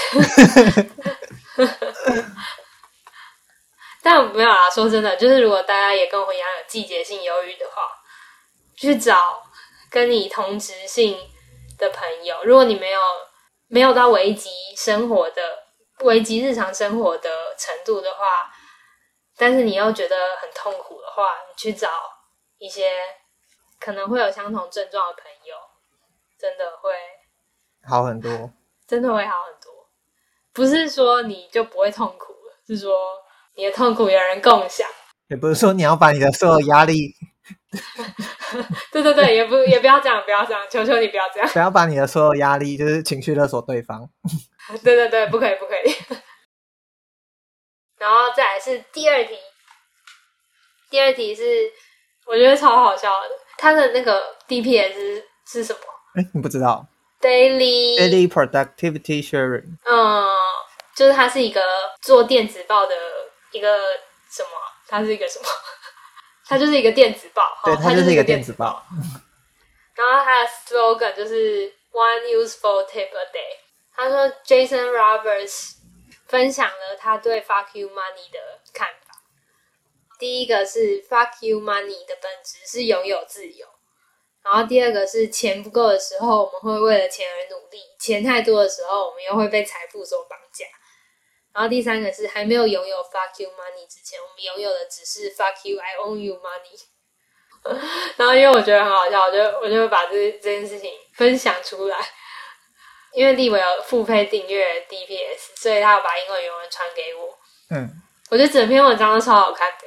[4.02, 7.82] 但没有啦，说真的，就是如果大家也跟我一样有季节性忧郁的话，
[8.76, 9.42] 去找
[9.96, 11.16] 跟你同质性
[11.78, 13.00] 的朋友，如果你没有
[13.66, 15.40] 没有到危及生活的
[16.00, 18.26] 危及日常生活的程度的话，
[19.38, 21.88] 但是你又觉得很痛苦的话，你去找
[22.58, 22.90] 一些
[23.80, 25.56] 可能会有相同症状的朋友，
[26.38, 26.92] 真的会
[27.88, 28.52] 好很多。
[28.86, 29.88] 真的会好很多。
[30.52, 32.94] 不是说你就不会痛苦了，是说
[33.54, 34.86] 你的痛苦有人共享。
[35.28, 37.14] 也不是说你要把你的所有压力，
[38.92, 44.08] 对对对，也不也不要这样，不要这样，求求你不要这样，不要把你的所有压力就是情绪勒索对方。
[44.82, 45.94] 对对对，不可以不可以。
[47.98, 49.34] 然后再来是第二题，
[50.90, 51.70] 第二题是
[52.26, 55.78] 我觉得超好笑的，它的那个 DPS 是，是什么？
[56.14, 56.86] 哎，你不知道
[57.20, 59.78] ？Daily Daily Productivity Sharing。
[59.84, 60.26] 嗯，
[60.94, 61.62] 就是它是一个
[62.02, 62.94] 做电子报的
[63.52, 63.78] 一个
[64.30, 64.50] 什么？
[64.88, 65.46] 它是一个什么？
[66.46, 68.84] 它就是一个电子报，对，它就是一个电子报。
[69.94, 73.58] 然后它的 slogan 就是 One useful tip a day。
[73.94, 75.76] 他说 Jason Roberts
[76.26, 79.14] 分享了他对 Fuck You Money 的看法。
[80.18, 83.66] 第一个是 Fuck You Money 的本质是拥有自由，
[84.42, 90.66] 然后第二个是钱不够的时候，我们会为了钱而努力；钱太多的时候，我们又会被财富所绑架。
[91.56, 96.78] 然后第三个是还没有拥有 fuck you money 之前，我们拥有的只是 fuck you I own you money。
[98.18, 101.96] 然后因为我觉得很好笑，我就我就会把这这件事情分享出来。
[103.14, 107.38] 因为立伟有付费订阅 DPS，所以他要把英文原文传给我。
[107.70, 109.86] 嗯，我觉得整篇文章都超好看的。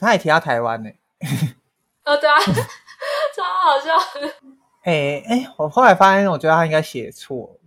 [0.00, 0.88] 他也提到台湾呢。
[2.04, 2.38] 哦，对啊，
[3.34, 4.28] 超好笑的。
[4.86, 4.92] 哎
[5.26, 7.58] 哎、欸欸，我后来发现，我觉得他应该写错。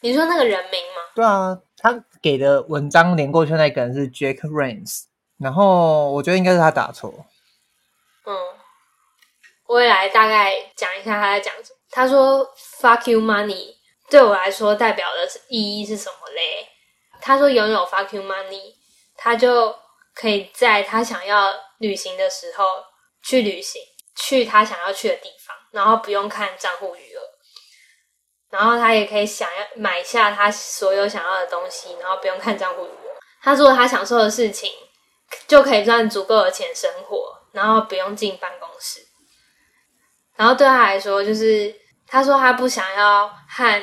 [0.00, 1.00] 你说那个人名吗？
[1.14, 5.02] 对啊，他给的文章连过去那个人是 Jack Rains，
[5.36, 7.12] 然后我觉得应该是他打错。
[8.24, 8.34] 嗯，
[9.66, 11.78] 我也来大概讲一下他在讲什么。
[11.90, 13.74] 他说 “fuck you money”，
[14.08, 16.66] 对我来说代表的意义是什么嘞？
[17.20, 18.72] 他说拥有 “fuck you money”，
[19.14, 19.76] 他就
[20.14, 22.64] 可以在他想要旅行的时候
[23.22, 23.82] 去旅行，
[24.16, 27.20] 去他想要去的地方，然后不用看账户余额。
[28.54, 32.86] 然后他也可以想要买下他所有想要的东西，然后不用看账户。
[33.42, 34.70] 他做他想做的事情，
[35.48, 39.00] 就可以赚足够的钱生活，然后不用进办公室。
[40.36, 41.74] 然后对他来说，就是
[42.06, 43.82] 他说他不想要和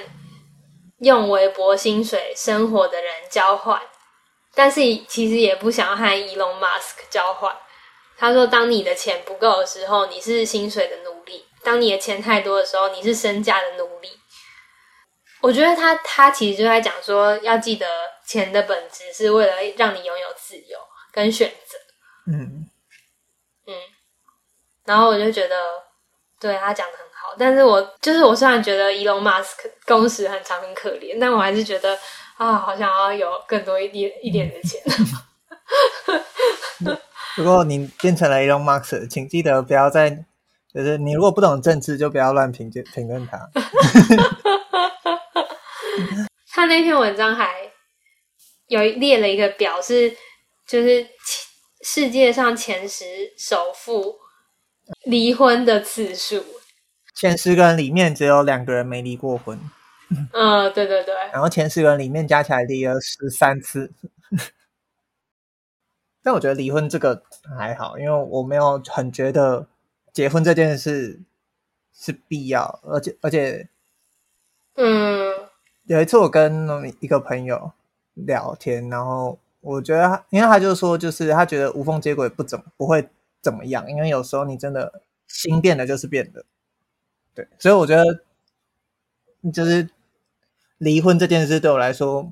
[1.00, 3.82] 用微薄薪水生活的人交换，
[4.56, 7.54] 但是其实也不想要和 Elon Musk 交换。
[8.18, 14.10] 他说，当你的钱不够的时候，你是薪水的奴隶；当你的钱太多的时候，你是身价的奴隶。
[15.42, 17.86] 我觉得他他其实就在讲说，要记得
[18.26, 20.78] 钱的本质是为了让你拥有自由
[21.12, 21.78] 跟选择。
[22.28, 22.70] 嗯
[23.68, 23.74] 嗯，
[24.86, 25.56] 然后我就觉得，
[26.40, 27.36] 对他讲的很好。
[27.38, 31.98] 但是我就是我虽然觉得 Elon Musk 工时很长很可怜，但我还是觉得
[32.38, 34.80] 啊，好想要有更多一点一点的钱。
[37.38, 40.10] 如果你变成了 Elon Musk，请记得不要再
[40.74, 43.50] 就是你如果不懂政治，就不要乱评评论他。
[46.54, 47.72] 他那篇文章还
[48.68, 50.16] 有列了一个表，是
[50.68, 51.08] 就是
[51.82, 54.18] 世界上前十首富
[55.06, 56.44] 离婚的次数，
[57.16, 59.60] 前十个人里面只有两个人没离过婚。
[60.34, 61.16] 嗯，对对对。
[61.32, 63.92] 然后前十个人里面加起来离了十三次。
[66.22, 67.24] 但我觉得离婚这个
[67.58, 69.68] 还好，因为我没有很觉得
[70.14, 71.22] 结婚这件事
[71.94, 73.70] 是必要，而且而且，
[74.76, 75.50] 嗯。
[75.92, 77.74] 有一次我跟一个朋友
[78.14, 83.10] 聊天，然后我觉得他，因为他就说，就是他觉得无缝接轨不怎么不会
[83.42, 86.46] 怎么样，因为有时候你真的心变了就是变的，
[87.36, 88.06] 对，所以我觉得
[89.52, 89.90] 就是
[90.78, 92.32] 离婚这件事对我来说，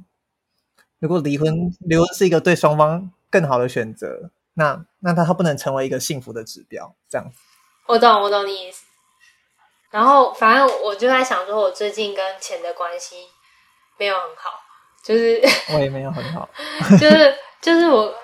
[1.00, 7.38] 如果离婚离婚是一个对双方更好的选择，那那他他不能成为一个幸福的指标，这样子。
[7.88, 8.86] 我懂，我懂你意思。
[9.92, 13.16] 然后反正我就在想说，我最近跟钱的关系。
[14.00, 14.60] 没有很好，
[15.04, 15.40] 就是
[15.74, 16.48] 我也没有很好，
[17.00, 18.16] 就是就是我，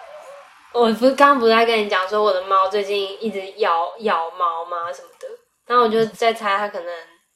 [0.72, 5.28] 我不是刚刚不是在跟你讲说我的猫最近一直咬咬毛吗什么的，
[5.68, 6.94] 然后我就在猜它可能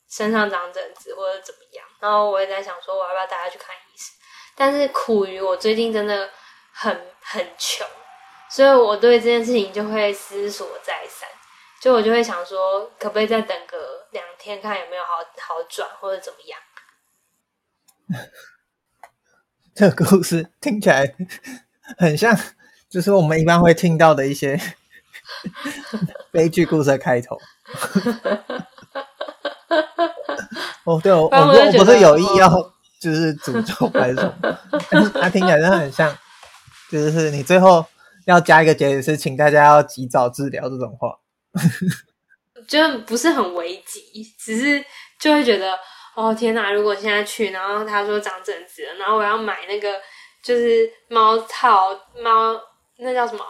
[0.10, 4.16] 身上长疹子或者怎么样，然后我也在想说我要不要带它去看医生，
[4.56, 6.30] 但是苦于我最近真的
[6.74, 7.86] 很很穷，
[8.50, 11.30] 所以我对这件事情就会思索再三，
[11.82, 16.58] 就我就会想说可不可以再等个两天看有没有好好转或者怎么样。
[19.76, 21.16] 这个故事听起来
[21.98, 22.38] 很像，
[22.90, 24.60] 就是我们一般会听到的一些
[26.32, 27.38] 悲剧故事的开头。
[30.84, 32.50] 哦，对，我我我不是有意要
[33.00, 36.18] 就是诅咒还是什么，但是它听起来真的很像，
[36.90, 37.86] 就是你最后
[38.26, 41.16] 要加一个结语是请大家要及早治疗这种话，
[42.68, 44.84] 就不是很危急，只是
[45.20, 45.78] 就会觉得。
[46.22, 46.74] 哦天哪！
[46.74, 49.96] 如果现在去，然后他说长疹子了，然后我要买那个
[50.44, 52.60] 就是猫套猫，
[52.98, 53.46] 那叫什么？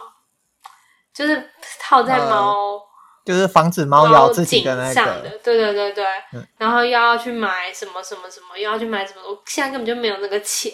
[1.12, 2.82] 就是套在猫、呃，
[3.24, 5.28] 就是防止猫咬自己的那个。
[5.42, 6.04] 对对对对。
[6.32, 9.22] 嗯、然后又要去买什么什么什么，又要去买什么？
[9.28, 10.70] 我现在根本就没有那个钱。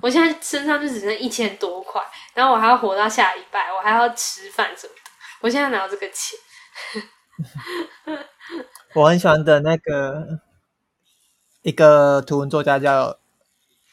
[0.00, 2.00] 我现在身上就只剩一千多块，
[2.34, 5.10] 然后我还要活到下礼拜，我还要吃饭什么的。
[5.40, 6.38] 我现在哪有这个钱？
[8.94, 10.24] 我很喜欢的那个
[11.66, 13.18] 一个图文作家叫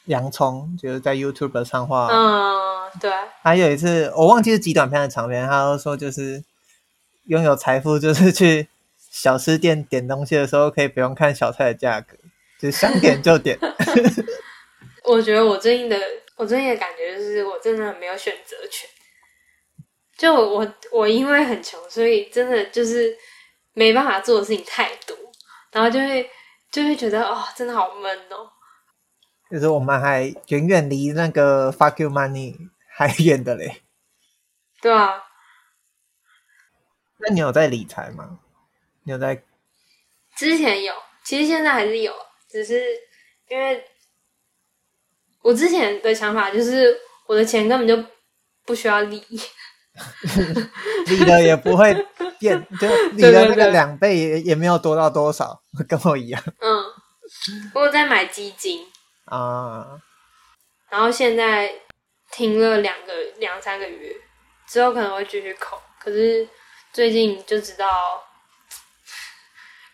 [0.04, 2.06] 洋葱，就是在 YouTube 上画。
[2.06, 3.10] 嗯，对。
[3.42, 6.44] 还有一次，我忘记是极短篇的长篇，他都说就是
[7.24, 8.68] 拥有财富，就是去
[9.10, 12.16] 小吃店点东西的时候，可以不用看小菜的价格，
[12.60, 13.58] 就是想点就点。
[15.02, 16.00] 我觉得我最近的，
[16.36, 18.88] 我最近的感觉就是，我真的很没有选择权。
[20.16, 23.16] 就我我因为很穷，所以真的就是
[23.72, 25.16] 没办法做的事情太多，
[25.72, 26.30] 然后就会
[26.74, 28.50] 就会觉得哦，真的好闷哦。
[29.48, 33.84] 就是我们还远远离那个 fuck you money 还远的嘞。
[34.82, 35.22] 对啊。
[37.18, 38.40] 那你有在理财吗？
[39.04, 39.40] 你有在？
[40.34, 42.12] 之前有，其实现在还是有，
[42.48, 42.82] 只是
[43.48, 43.84] 因为
[45.42, 48.04] 我之前的想法就是我的钱根本就
[48.64, 49.24] 不需要理。
[51.06, 51.94] 你的也不会
[52.38, 56.42] 变， 就你的那个两倍也也没有多到多少，跟我一样。
[56.60, 56.84] 嗯，
[57.74, 58.86] 我在买基金。
[59.26, 59.86] 啊，
[60.90, 61.72] 然后现在
[62.30, 64.14] 停了两个两三个月，
[64.68, 66.46] 之后可能会继续扣，可是
[66.92, 68.22] 最近就知道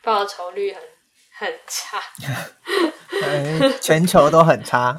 [0.03, 0.83] 报酬率很
[1.39, 2.03] 很差，
[3.81, 4.99] 全球都很差，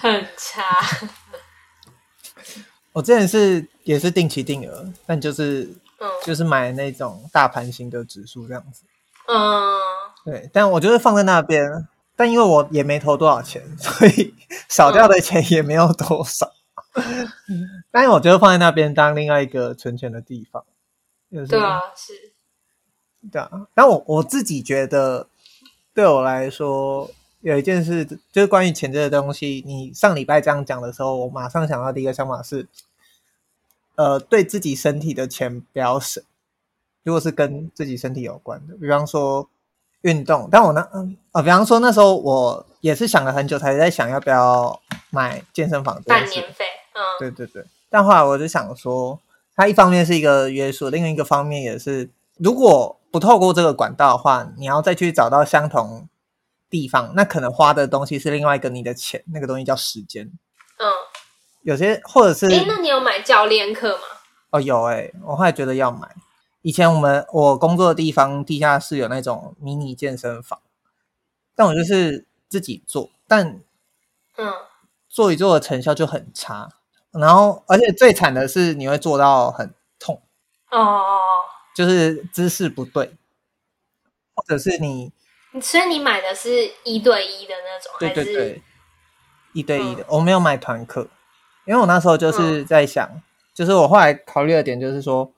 [0.00, 0.62] 很差。
[2.94, 5.64] 我之前是也是定期定额，但就是
[5.98, 8.84] 嗯，就是买那种大盘型的指数这样子。
[9.26, 9.76] 嗯，
[10.24, 14.32] 对，但我就是放在那边，但因为我也没投多少钱， 所以
[14.68, 16.52] 少掉的钱也没有多少。
[16.94, 20.64] 嗯、但是我觉得放在那边当另外一个存钱的地方。
[21.32, 22.12] 就是、对啊，是。
[23.32, 25.28] 对啊，但我我自己觉得，
[25.92, 27.10] 对我来说。
[27.44, 29.62] 有一件事，就是关于钱这个东西。
[29.66, 32.66] 你上礼拜这样讲的时候，我马上想到第一个想法是，
[33.96, 36.22] 呃，对自己身体的钱不要省。
[37.02, 39.46] 如果是跟自己身体有关的，比方说
[40.00, 44.80] 运动，但我那嗯啊，比方说那时候我也是想了很久，才在想要不要
[45.10, 46.64] 买健身房半年费。
[46.94, 47.62] 嗯，对对对。
[47.90, 49.20] 但后来我就想说，
[49.54, 56.08] 它一方面是一个约束，另一个方面也是，如果不透过这个管道的话，你要再去找到相同。
[56.74, 60.24] 地方，那可能花的东西是另外一个你的钱，那个东西叫时间。
[60.78, 60.90] 嗯，
[61.62, 64.02] 有些或者是，哎，那你有买教练课吗？
[64.50, 66.16] 哦，有哎、欸，我后来觉得要买。
[66.62, 70.60] 以前我们我工作的地方地下室有那种迷你健身房，
[71.54, 73.60] 但我就是自己做，但
[74.36, 74.52] 嗯，
[75.08, 76.70] 做一做的成效就很差。
[77.12, 80.20] 然后，而且最惨的是你会做到很痛
[80.72, 81.00] 哦，
[81.76, 83.14] 就是姿势不对，
[84.34, 85.12] 或者是你。
[85.60, 88.62] 所以你买的是一对一的那种，对对对，
[89.52, 90.02] 一对一的？
[90.02, 91.08] 嗯、我没有买团课，
[91.64, 93.22] 因为我那时候就是在想，嗯、
[93.54, 95.32] 就是我后来考虑的点就是说，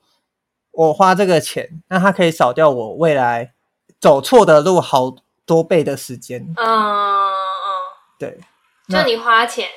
[0.71, 3.53] 我花这个钱，那它可以少掉我未来
[3.99, 6.41] 走错的路好多倍的时间。
[6.57, 7.31] 嗯嗯，
[8.17, 8.39] 对，
[8.89, 9.69] 就你花钱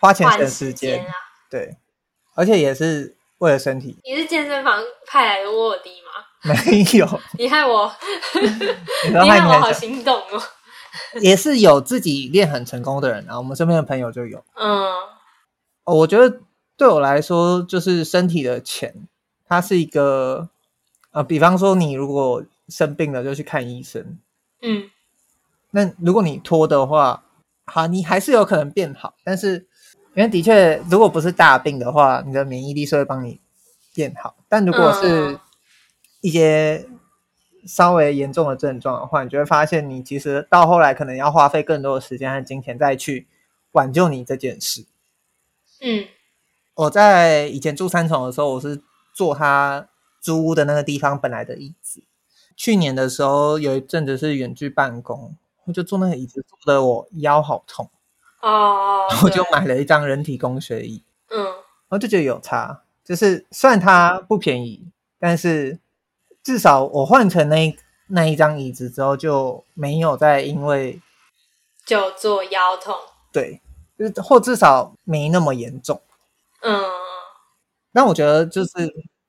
[0.00, 1.12] 花钱省时间啊，
[1.50, 1.76] 对，
[2.36, 3.98] 而且也是为了身体。
[4.04, 6.24] 你是健身房派来的卧底吗？
[6.44, 7.90] 没有， 你害我，
[9.10, 10.42] 你害我好心动哦。
[11.20, 14.42] 也是有自己练很成功的人啊，我们身边的朋友就有。
[14.54, 14.84] 嗯，
[15.84, 16.40] 我觉得
[16.76, 18.94] 对我来说，就是身体的钱，
[19.48, 20.48] 它是一个
[21.12, 24.18] 呃，比方说你如果生病了就去看医生，
[24.62, 24.90] 嗯，
[25.70, 27.24] 那如果你拖的话，
[27.64, 29.66] 好，你还是有可能变好，但是
[30.14, 33.40] 因为的确，如果不是大病的话，你的免疫力是会帮你
[33.94, 35.40] 变好，但如果是、嗯
[36.20, 36.88] 一些
[37.66, 43.26] 稍微严重的症状的话，你就会发现你其实到后来可能要花费更多的时间和金钱再去
[43.72, 44.86] 挽救你这件事。
[45.80, 46.06] 嗯，
[46.74, 48.80] 我在以前住三重的时候，我是
[49.14, 49.88] 坐他
[50.20, 52.02] 租屋的那个地方本来的椅子。
[52.56, 55.36] 去年的时候有一阵子是远距办公，
[55.66, 57.88] 我就坐那个椅子坐的我腰好痛
[58.40, 61.04] 哦， 我就买了一张人体工学椅。
[61.30, 65.78] 嗯，然后就觉得有差，就是虽然它不便宜，但是。
[66.48, 67.76] 至少我换成那
[68.06, 70.98] 那一张椅子之后，就没有再因为
[71.84, 72.94] 久坐腰痛，
[73.30, 73.60] 对，
[74.16, 76.00] 或至少没那么严重。
[76.62, 76.84] 嗯，
[77.92, 78.70] 那我觉得就是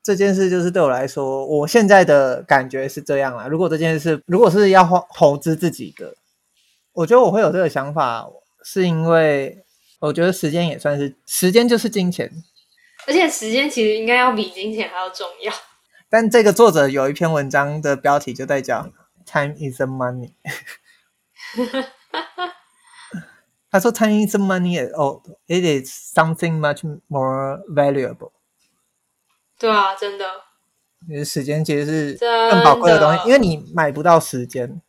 [0.02, 3.48] 这这件事就是对我来说，我现在的感觉是这样啦。
[3.50, 6.16] 如果这件事如果是要投资自己的，
[6.94, 8.30] 我觉得我会有这个想法，
[8.64, 9.62] 是因为
[10.00, 12.32] 我觉得时间也算是时间就是金钱，
[13.08, 15.54] 而且时间其实应该要比金钱还要重要。
[16.10, 18.92] 但这个作者有一篇文章的标题就在讲
[19.26, 20.34] “Time is the money”。
[23.72, 24.92] 他说：“Time is money.
[24.96, 28.32] Oh, it is something much more valuable.”
[29.60, 30.26] 对啊，真的。
[31.08, 34.82] 你的时间其实是更宝贵的东西，因为你买不到时间。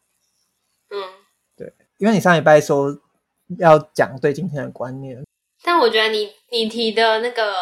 [0.89, 0.97] 嗯，
[1.57, 2.99] 对，因为你上礼拜说
[3.59, 5.23] 要讲对金钱的观念，
[5.63, 7.53] 但我觉得你你提的那个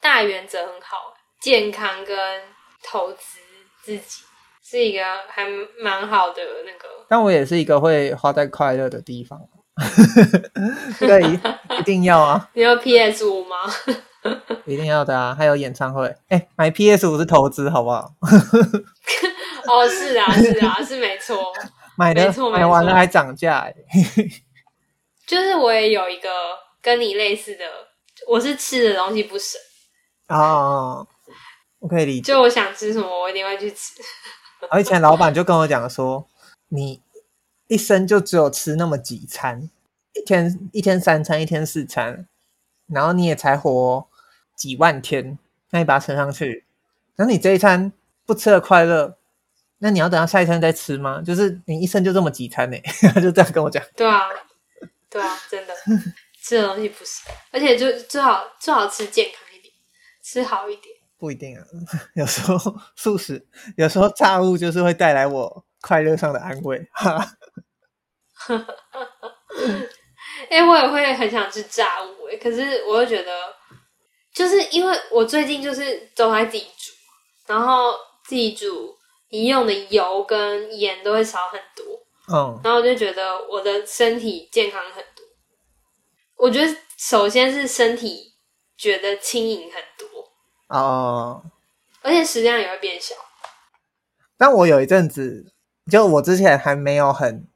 [0.00, 2.16] 大原则很好，健康跟
[2.82, 3.38] 投资
[3.82, 4.22] 自己
[4.62, 5.46] 是一个还
[5.82, 6.88] 蛮好的那个。
[7.08, 9.40] 但我也是一个会花在快乐的地方。
[10.98, 11.22] 对，
[11.78, 12.50] 一定要啊！
[12.54, 13.56] 你有 PS 五吗？
[14.66, 15.32] 一定要的啊！
[15.32, 18.12] 还有演唱会，哎、欸，买 PS 五是投资，好不好？
[19.68, 21.52] 哦，是啊，是啊，是没错，
[21.96, 23.74] 买的买完了还涨价，哎，
[25.26, 26.28] 就是我也有一个
[26.82, 27.64] 跟你类似的，
[28.26, 29.60] 我是吃的东西不省
[30.26, 31.06] 啊，
[31.80, 34.00] 我可以理解，就我想吃什么，我一定会去吃。
[34.70, 36.26] 而以前老板就跟我讲说，
[36.68, 37.02] 你。
[37.70, 39.68] 一生就只有吃那么几餐，
[40.14, 42.26] 一天一天三餐，一天四餐，
[42.86, 44.08] 然后你也才活
[44.56, 46.64] 几万天，那你把它乘上去，
[47.16, 47.92] 那你这一餐
[48.24, 49.18] 不吃的快乐，
[49.80, 51.20] 那你要等到下一餐再吃吗？
[51.20, 52.78] 就是你一生就这么几餐呢？
[53.20, 53.84] 就这样跟我讲。
[53.94, 54.22] 对啊，
[55.10, 55.74] 对啊，真的
[56.42, 59.74] 吃的东西不是，而且就最好最好吃健康一点，
[60.22, 60.97] 吃好一点。
[61.18, 61.64] 不一定啊，
[62.14, 62.56] 有时候
[62.96, 63.46] 素食，
[63.76, 66.88] 有时候炸物就是会带来我快乐上的安慰。
[66.92, 67.18] 哈。
[68.40, 69.34] 哈哈哈哈
[70.48, 73.32] 哎，我也会很想吃炸物哎，可是我又觉得，
[74.32, 76.92] 就是因为我最近就是都在自己煮，
[77.48, 77.92] 然后
[78.24, 78.96] 自己煮，
[79.30, 81.84] 你用的油跟盐都会少很多，
[82.32, 85.24] 嗯，然后我就觉得我的身体健康很多。
[86.36, 88.34] 我觉得首先是身体
[88.76, 89.97] 觉得轻盈很多
[90.68, 91.42] 哦，
[92.02, 93.14] 而且食量也会变小。
[94.36, 95.52] 但我有一阵子，
[95.90, 97.46] 就我之前还没有很。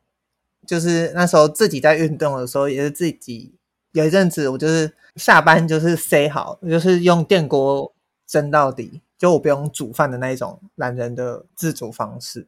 [0.65, 3.57] 就是那时候自己在运动的时候，也是自己
[3.91, 7.93] 有一阵子，我就是下班就是塞好，就是用电锅
[8.29, 12.47] 蒸到底，就我不用煮饭的那一种懒人的自主方式。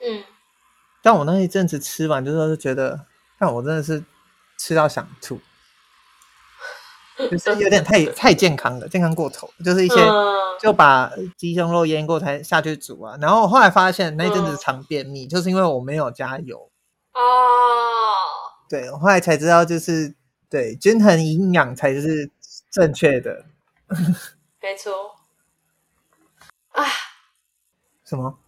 [0.00, 0.22] 嗯，
[1.02, 4.04] 但我那一阵子吃完，就是觉得，但我真的是
[4.56, 5.40] 吃到想吐，
[7.28, 9.96] 就是有点太太健康了，健康过头，就是一些
[10.60, 13.16] 就把鸡胸肉腌过才下去煮啊。
[13.20, 16.70] 然后我后来发现那一阵子常便秘，就是因为我没有加油。
[17.12, 18.68] 哦，oh.
[18.68, 20.14] 对，我后来才知道，就是
[20.48, 22.30] 对均衡营养才是
[22.70, 23.44] 正确的。
[24.60, 25.16] 没错。
[26.70, 26.84] 啊？
[28.06, 28.38] 什么？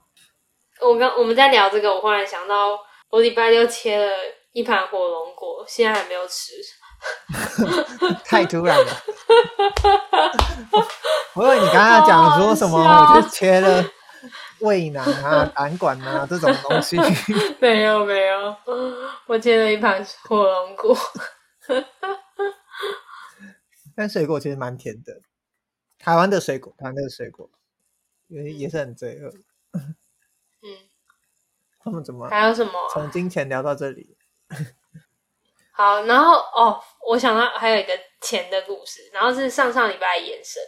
[0.81, 2.79] 我刚我们在聊这个，我忽然想到，
[3.11, 4.13] 我礼拜六切了
[4.53, 6.55] 一盘火龙果，现在还没有吃。
[8.25, 8.93] 太突然了。
[11.35, 13.85] 我以为你刚刚讲说什么，我就切了。
[14.61, 16.97] 胃囊啊，胆管啊，这种东西
[17.61, 18.57] 没有没有，
[19.27, 20.97] 我切了一盘火龙果，
[23.97, 25.21] 但水果其实蛮甜的。
[25.99, 27.51] 台湾的水果，台湾的水果
[28.29, 29.33] 也也是很罪恶。
[29.75, 29.97] 嗯，
[31.83, 34.17] 他们怎么还有什么从金钱聊到这里？
[35.73, 40.63] 好，然后哦，我想到还有一个钱的故事，然后是上上礼拜的延伸。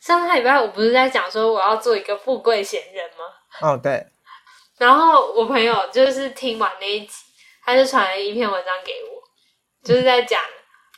[0.00, 3.68] 上上礼拜我不是在讲说我要做一个富贵闲人吗？
[3.68, 4.06] 哦，对。
[4.76, 7.14] 然后我朋友就是听完那一集，
[7.64, 9.22] 他就传了一篇文章给我，
[9.82, 10.40] 就是在讲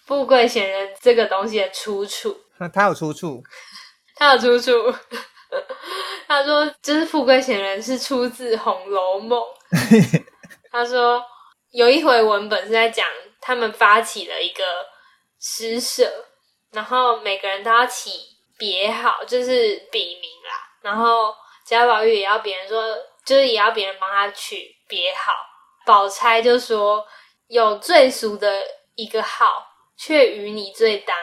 [0.06, 2.36] 富贵闲人这个东西的出处。
[2.74, 3.42] 他有出处？
[4.14, 4.94] 他有出处。
[6.28, 9.42] 他说，就是富贵闲人是出自《红楼梦》。
[10.70, 11.20] 他说
[11.70, 13.06] 有一回文本是在讲
[13.40, 14.64] 他们发起了一个
[15.40, 16.10] 诗社，
[16.72, 18.28] 然后每个人都要起。
[18.58, 22.94] 别号就是笔名啦，然后贾宝玉也要别人说，
[23.24, 25.32] 就是也要别人帮他取别号。
[25.86, 27.02] 宝钗就说
[27.48, 28.62] 有最俗的
[28.96, 29.66] 一个号，
[29.96, 31.16] 却与你最当。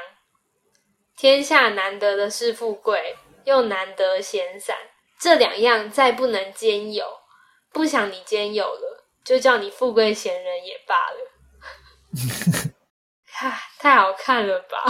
[1.16, 4.76] 天下难得的是富贵，又难得闲散，
[5.20, 7.06] 这两样再不能兼有。
[7.72, 8.97] 不想你兼有了，
[9.28, 11.18] 就叫你富贵闲人也罢了。
[13.30, 14.82] 哈，太好看了吧！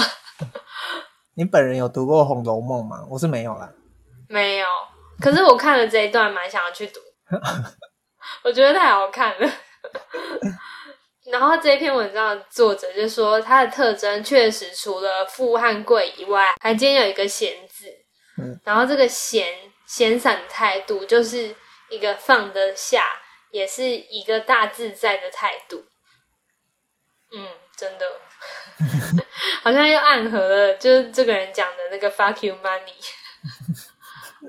[1.36, 3.04] 你本人有读过《红楼梦》吗？
[3.10, 3.68] 我是没有啦，
[4.30, 4.68] 没有。
[5.20, 7.00] 可是我看了这一段，蛮想要去读，
[8.46, 9.52] 我觉得太好看了。
[11.32, 17.88] 然后这篇文章的作者就说，它的特征确实除了富和贵以外，还兼有一个闲字。
[18.38, 19.48] 嗯，然后这个闲
[19.88, 21.56] 闲散的态度就是
[21.90, 23.04] 一个放得下，
[23.52, 25.86] 也是一个大自在的态度。
[27.32, 28.06] 嗯，真的，
[29.64, 32.94] 好像又暗合了，就是这个人讲的那个 “fuck you money”。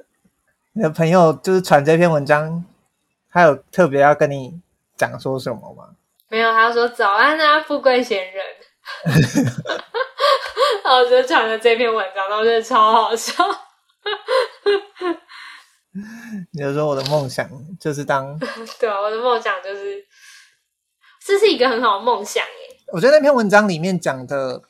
[0.74, 2.64] 你的朋友就是传这篇文章，
[3.32, 4.60] 他有特别要跟你
[4.96, 5.96] 讲说什么吗？
[6.28, 8.44] 没有，他说早安啊，富贵闲人。
[10.84, 13.32] 然 后我就传了这篇文章，然后我觉得超好笑。
[16.52, 18.38] 你就说我的梦想就是当
[18.78, 20.04] 对啊，我的梦想就是，
[21.26, 22.76] 这是一个很好的梦想耶。
[22.92, 24.62] 我觉得那篇文章里面讲的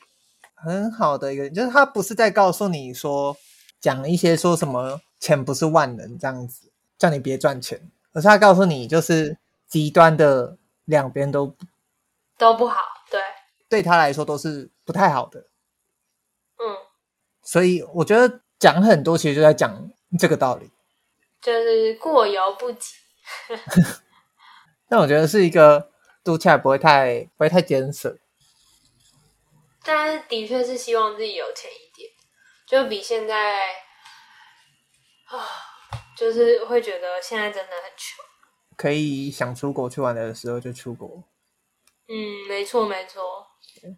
[0.55, 3.35] 很好的一个，就是他不是在告诉你说
[3.79, 11.55] 讲一些说什么钱不是万能这样子，叫你别赚钱，而是他告诉你就是极端的两边都
[12.37, 12.75] 都不好，
[13.11, 13.21] 对，
[13.69, 15.39] 对他来说都是不太好的。
[16.57, 16.75] 嗯，
[17.43, 20.71] 所以我觉得讲很多其实就在讲这个道理。
[21.41, 22.95] 就是过犹不及，
[24.89, 25.91] 但我觉得是一个
[26.23, 28.17] 读起来不会太不会太艰涩，
[29.83, 32.09] 但是的确是希望自己有钱一点，
[32.67, 33.59] 就比现在
[35.27, 35.47] 啊，
[36.17, 38.23] 就是会觉得现在真的很穷，
[38.75, 41.23] 可以想出国去玩的时候就出国。
[42.07, 43.45] 嗯，没错没错，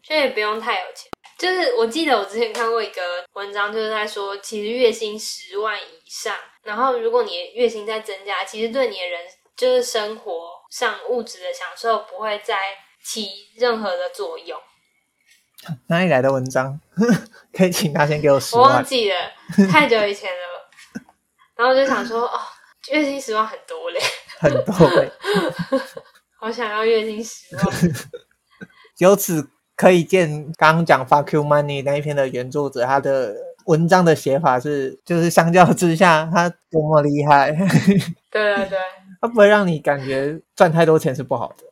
[0.04, 1.10] 所以也不用太有钱。
[1.42, 3.02] 就是我记得我之前看过一个
[3.34, 6.36] 文章，就是在说，其实月薪十万以上。
[6.62, 9.20] 然后，如果你月薪在增加，其实对你的人
[9.58, 12.60] 就是生活上物质的享受不会再
[13.04, 13.28] 起
[13.58, 14.56] 任何的作用。
[15.88, 16.80] 哪里来的文章？
[17.52, 18.64] 可以请他先给我十万。
[18.64, 19.18] 我忘记了，
[19.68, 20.70] 太久以前了。
[21.56, 22.40] 然后我就想说，哦，
[22.92, 24.00] 月薪十万很多嘞，
[24.38, 25.12] 很多嘞，
[26.40, 27.66] 好想要月薪十万。
[29.00, 29.50] 由此
[29.82, 33.36] 可以见，刚刚讲 “fuck you money” 那一篇的原作者，他的。
[33.68, 37.52] 文章的写法是，就是相较之下，他多么厉害。
[38.32, 38.80] 对对对，
[39.22, 41.64] 他不会让你感觉赚太多钱是不好的。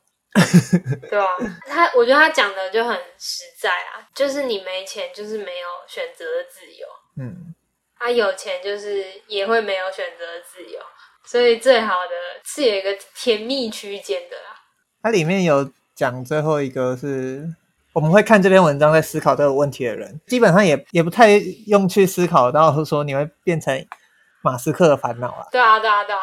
[1.10, 1.26] 对啊，
[1.66, 6.88] 他我觉得他讲的就很实在啊，就是你没钱就是没有选择的自由。
[7.18, 7.56] 嗯，
[7.98, 10.80] 他有钱就是也会没有选择的自由，
[11.26, 12.12] 所以最好的
[12.46, 14.62] 是有一个甜蜜区间的啦。
[15.02, 17.56] 它里面有讲最后一个是。
[17.94, 21.38] 我们会看这篇文章，在思考这个问题的人，基本上也也不太
[21.68, 23.86] 用去思考到说你会变成
[24.42, 25.48] 马斯克的烦恼啊。
[25.52, 26.20] 对啊，对啊，对啊，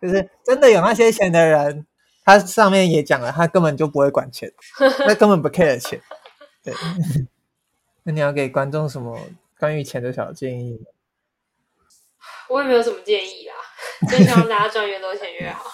[0.00, 1.84] 就是真的有那些钱的人，
[2.24, 4.50] 他上面也讲了，他根本就不会管钱，
[5.06, 6.00] 他根本不 care 钱。
[6.62, 6.72] 对，
[8.04, 9.18] 那你要给观众什么
[9.58, 10.86] 关于钱的小建议吗？
[12.48, 13.54] 我也没有什么建议啦，
[14.08, 15.70] 就希望大家赚越多钱越好。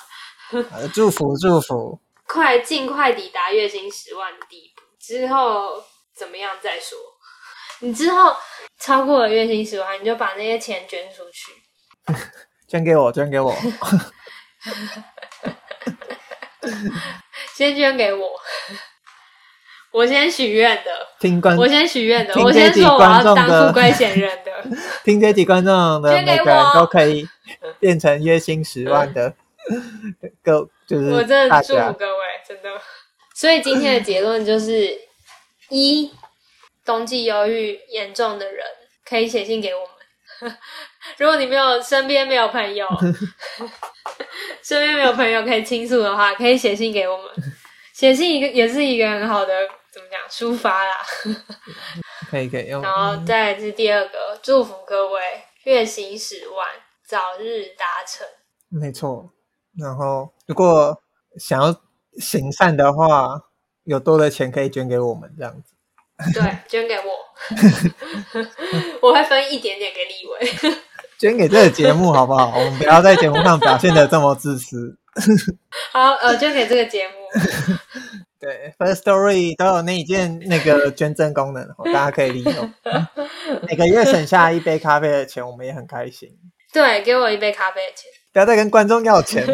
[0.94, 2.00] 祝福祝福，
[2.32, 4.82] 快尽快抵达月薪十万的地步。
[4.98, 5.82] 之后
[6.14, 6.96] 怎么样再说？
[7.82, 8.36] 你之后
[8.78, 11.52] 超过了月薪十万，你就把那些钱捐出去，
[12.68, 13.54] 捐给我，捐给我，
[17.56, 18.30] 先捐给我，
[19.92, 20.90] 我先许愿的。
[21.18, 24.50] 听观，我先许愿的，我先说我要当富贵闲人的。
[25.02, 27.26] 听这集观众的每个人都可以
[27.78, 29.34] 变成月薪十万的，
[30.42, 32.70] 各就是我真的祝福各位，真的。
[33.34, 34.98] 所以今天的结论就是：
[35.68, 36.12] 一，
[36.84, 38.64] 冬季忧郁严重的人
[39.04, 40.56] 可以写信给我们。
[41.18, 42.86] 如果你没有身边没有朋友，
[44.62, 47.26] 身边没有朋友可以倾诉的话，可以写信给我们。
[47.92, 50.96] 写信一个也是一个很好的怎么讲抒发啦。
[52.30, 52.80] 可以可以用。
[52.82, 55.20] 然后再来是第二个，祝福各位
[55.64, 56.68] 月薪十万
[57.06, 58.26] 早日达成。
[58.68, 59.30] 没错。
[59.80, 61.00] 然后如果
[61.38, 61.80] 想要。
[62.18, 63.40] 行善的话，
[63.84, 65.74] 有多的钱可以捐给我们，这样子。
[66.34, 67.04] 对， 捐给我，
[69.08, 70.80] 我会分一点点给立伟。
[71.20, 72.58] 捐给这个节目好不好？
[72.58, 74.98] 我们不要在节目上表现的这么自私。
[75.92, 77.14] 好，呃，捐给这个节目。
[78.40, 81.64] 对，First Story 都有那一件那个捐赠功能，
[81.94, 82.74] 大家可以利用。
[83.68, 86.36] 每个月省下一杯咖啡的钱，我们也很开心。
[86.72, 88.10] 对，给我一杯咖啡的钱。
[88.32, 89.46] 不要再跟观众要钱。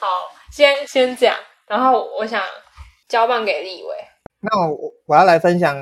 [0.00, 0.06] 好，
[0.52, 2.42] 先先这样，然后我想
[3.08, 3.94] 交棒给立伟。
[4.40, 5.76] 那我我要来分享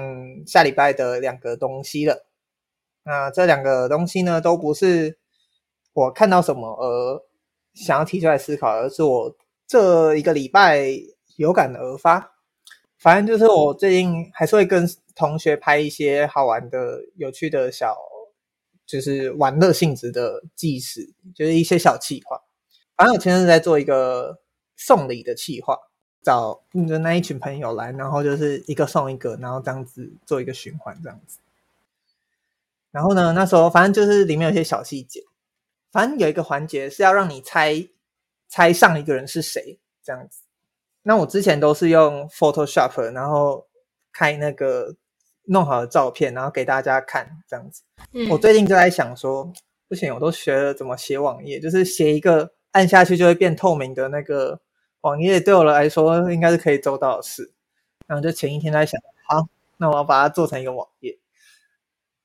[0.46, 2.26] 下礼拜的两个东西了。
[3.04, 5.18] 那这两个东西呢，都不是
[5.92, 7.22] 我看到什么而
[7.74, 9.36] 想要提出来思考，而是我
[9.66, 10.86] 这一个礼拜
[11.36, 12.32] 有感而发。
[12.98, 17.94] 反正就是我最近还是会跟同学拍一些好玩的、有趣的小，
[18.86, 22.40] 就是玩乐性质的纪实，就是一些小企划。
[22.96, 24.40] 反正我前阵子在做一个
[24.76, 25.78] 送礼的企划，
[26.22, 31.38] 找就那一群朋友来，然后就是一个送一个，然后这样子做一个循环，这样子。
[32.90, 35.24] 然后呢，那时候反正就是里面有些小细节，
[35.90, 37.88] 反正有一个环节是要让你猜
[38.48, 40.42] 猜上一个人是谁这样子。
[41.02, 43.66] 那我之前都是用 Photoshop，然后
[44.12, 44.94] 开那个
[45.46, 47.82] 弄好的照片，然后给大家看这样子。
[48.12, 49.52] 嗯，我最近就在想说，
[49.88, 54.60] 不行，我都学了怎么写网页，就是写一个按下去就会变透明的那个
[55.02, 57.52] 网页，对我来说应该是可以做到的事。
[58.06, 61.18] 然后就前一天在想，好，那我要把它做成一个网页。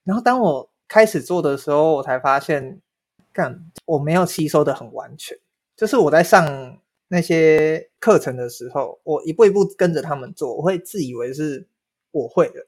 [0.04, 2.82] 然后当我开始做的时候，我才发现，
[3.32, 5.38] 干，我没有吸收的很完全。
[5.78, 11.68] 就是我在上那些课程的时候，我一步一步跟着他们做，我会自以为是
[12.12, 12.66] 我会的，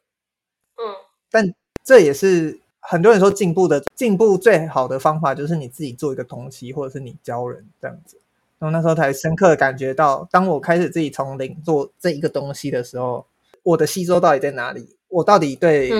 [0.81, 0.95] 嗯。
[1.29, 1.53] 但
[1.83, 8.17] 这也是很多人说进步的进步最好的方法，就是你自己做一个东西，或者是你教人这样子。
[8.59, 13.25] 然后那时候才深刻的感觉到，当我开始自己从零做这一个东西的时候，
[13.63, 14.95] 我的吸收到底在哪里？
[15.07, 15.91] 我到底对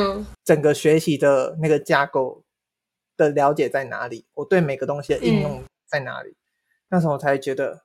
[0.44, 2.42] 整个学习的那个架构
[3.18, 4.26] 的了解在哪里？
[4.36, 6.30] 我对每个东西的应用在哪里？
[6.30, 6.36] 嗯、
[6.90, 7.82] 那时候我才觉得，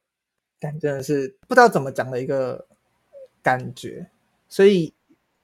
[0.61, 2.67] 但真的是不知道怎么讲的一个
[3.43, 4.11] 感觉。
[4.49, 4.93] 所以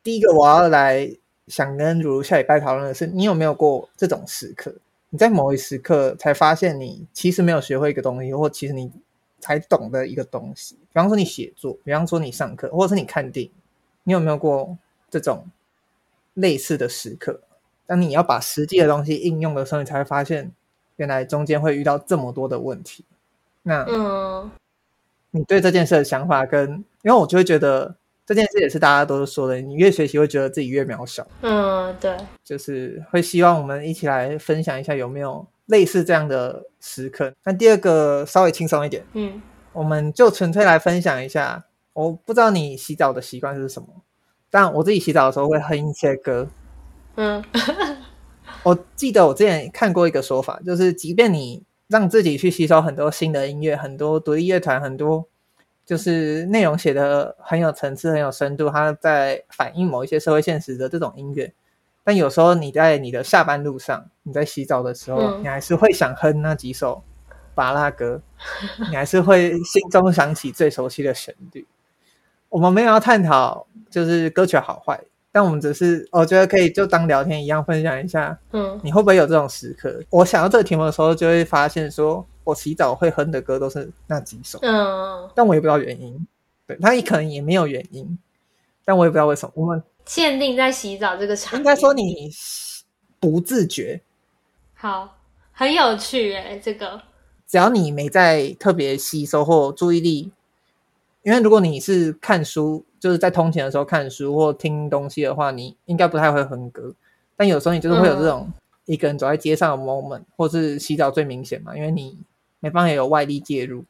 [0.02, 1.10] 第一个我要来
[1.48, 4.74] 想跟如如下礼拜讨论的是，你有没有过这种时刻？
[5.10, 8.90] 你在某一时刻才发现你其实没有学会一个东西，或其实你
[9.40, 10.74] 才懂得一个东西。
[10.74, 13.52] 比方说你写作，比方说你上课，或者是你看电影，
[14.04, 14.76] 你有没有过
[15.10, 15.46] 这种？
[16.34, 17.42] 类似的时刻，
[17.84, 20.50] 当你要把实际的东西应用的时候，你才会发现，
[20.96, 23.04] 原来中间会遇到这么多的问题。
[23.64, 24.50] 那，嗯，
[25.32, 27.94] 你对这件事的想法跟，因为我就会觉得
[28.34, 31.26] 这件事也是大家都说的，你越学习会觉得自己越渺小。
[31.42, 37.30] 嗯，对，就是会希望我们一起来分享一下有没有类似这样的时刻。
[37.44, 39.42] 那第二个稍微轻松一点，嗯，
[39.74, 41.62] 我们就纯粹来分享一下，
[41.92, 43.88] 我不知道你洗澡的习惯是什么。
[44.48, 46.48] 但我自己洗澡的时候会哼一些歌，
[47.16, 47.44] 嗯，
[48.64, 55.28] 我记得我之前看过一个说法，就是即便你让自己去吸收很多新的音乐，很多独立乐团，很多
[55.84, 61.52] 就是内容写的很有层次、很有深度，它在反映某一些社会现实的这种音乐，
[62.04, 67.02] 但有时候你在你的下班路上，你在洗澡的时候，嗯，你还是会想哼那几首
[67.54, 68.22] 巴拉歌，
[68.90, 71.66] 你还是会心中想起最熟悉的旋律。
[72.48, 75.00] 我们没有要探讨就是歌曲好坏，
[75.32, 78.38] 但我们只是我觉得可以就当聊天一样分享一下。
[78.52, 80.00] 嗯，你会不会有这种时刻？
[80.10, 84.58] 我想到这个题目的时候，就会发现说我洗澡会哼的歌都是那几首。
[84.62, 86.26] 嗯，但我也不知道原因。
[86.66, 88.18] 对，他也可能也没有原因，
[88.84, 89.52] 但我也不知道为什么。
[89.56, 92.30] 我们限定在洗澡这个场，应该说你
[93.18, 94.00] 不自觉。
[94.74, 95.18] 好，
[95.52, 97.00] 很有趣诶，这个
[97.46, 100.32] 只要你没在特别吸收或注意力。
[101.22, 106.92] 因为如果你是看书，就是在通勤的时候看书或听东西的话，你应该不太会哼歌。
[107.36, 108.52] 但有时候你就是会有这种
[108.86, 112.18] 一个人走在街上的 moment，嗯，或是洗澡最明显嘛，因为你
[112.62, 113.84] 没办法有外力介入。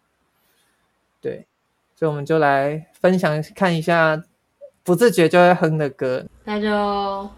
[1.20, 1.46] 对，
[1.94, 4.20] 所以我们就来分享看一下
[4.82, 6.24] 不自觉就会哼的歌。
[6.44, 7.30] 那就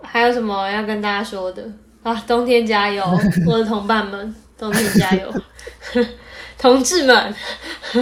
[0.00, 1.70] 还有什么要跟大家说的
[2.02, 2.14] 啊？
[2.26, 3.04] 冬天加油，
[3.46, 5.34] 我的同伴们，冬天加油。
[6.58, 7.34] 同志们，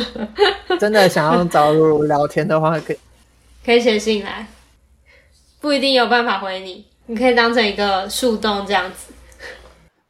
[0.80, 2.99] 真的想要找露露聊天的话，可以
[3.64, 4.47] 可以写信来，
[5.61, 9.12] 不一定有办法回你，你可以当成一个树洞这样子，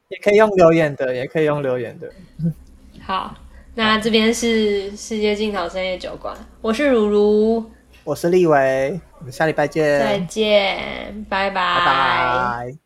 [0.09, 2.11] 也可以用留言的，也可以用留言的。
[3.03, 3.35] 好，
[3.75, 7.71] 那这边是世界尽头深夜酒馆，我是如如，
[8.05, 11.79] 我是立伟，我们下礼拜见，再见，拜拜。
[11.79, 12.86] 拜拜。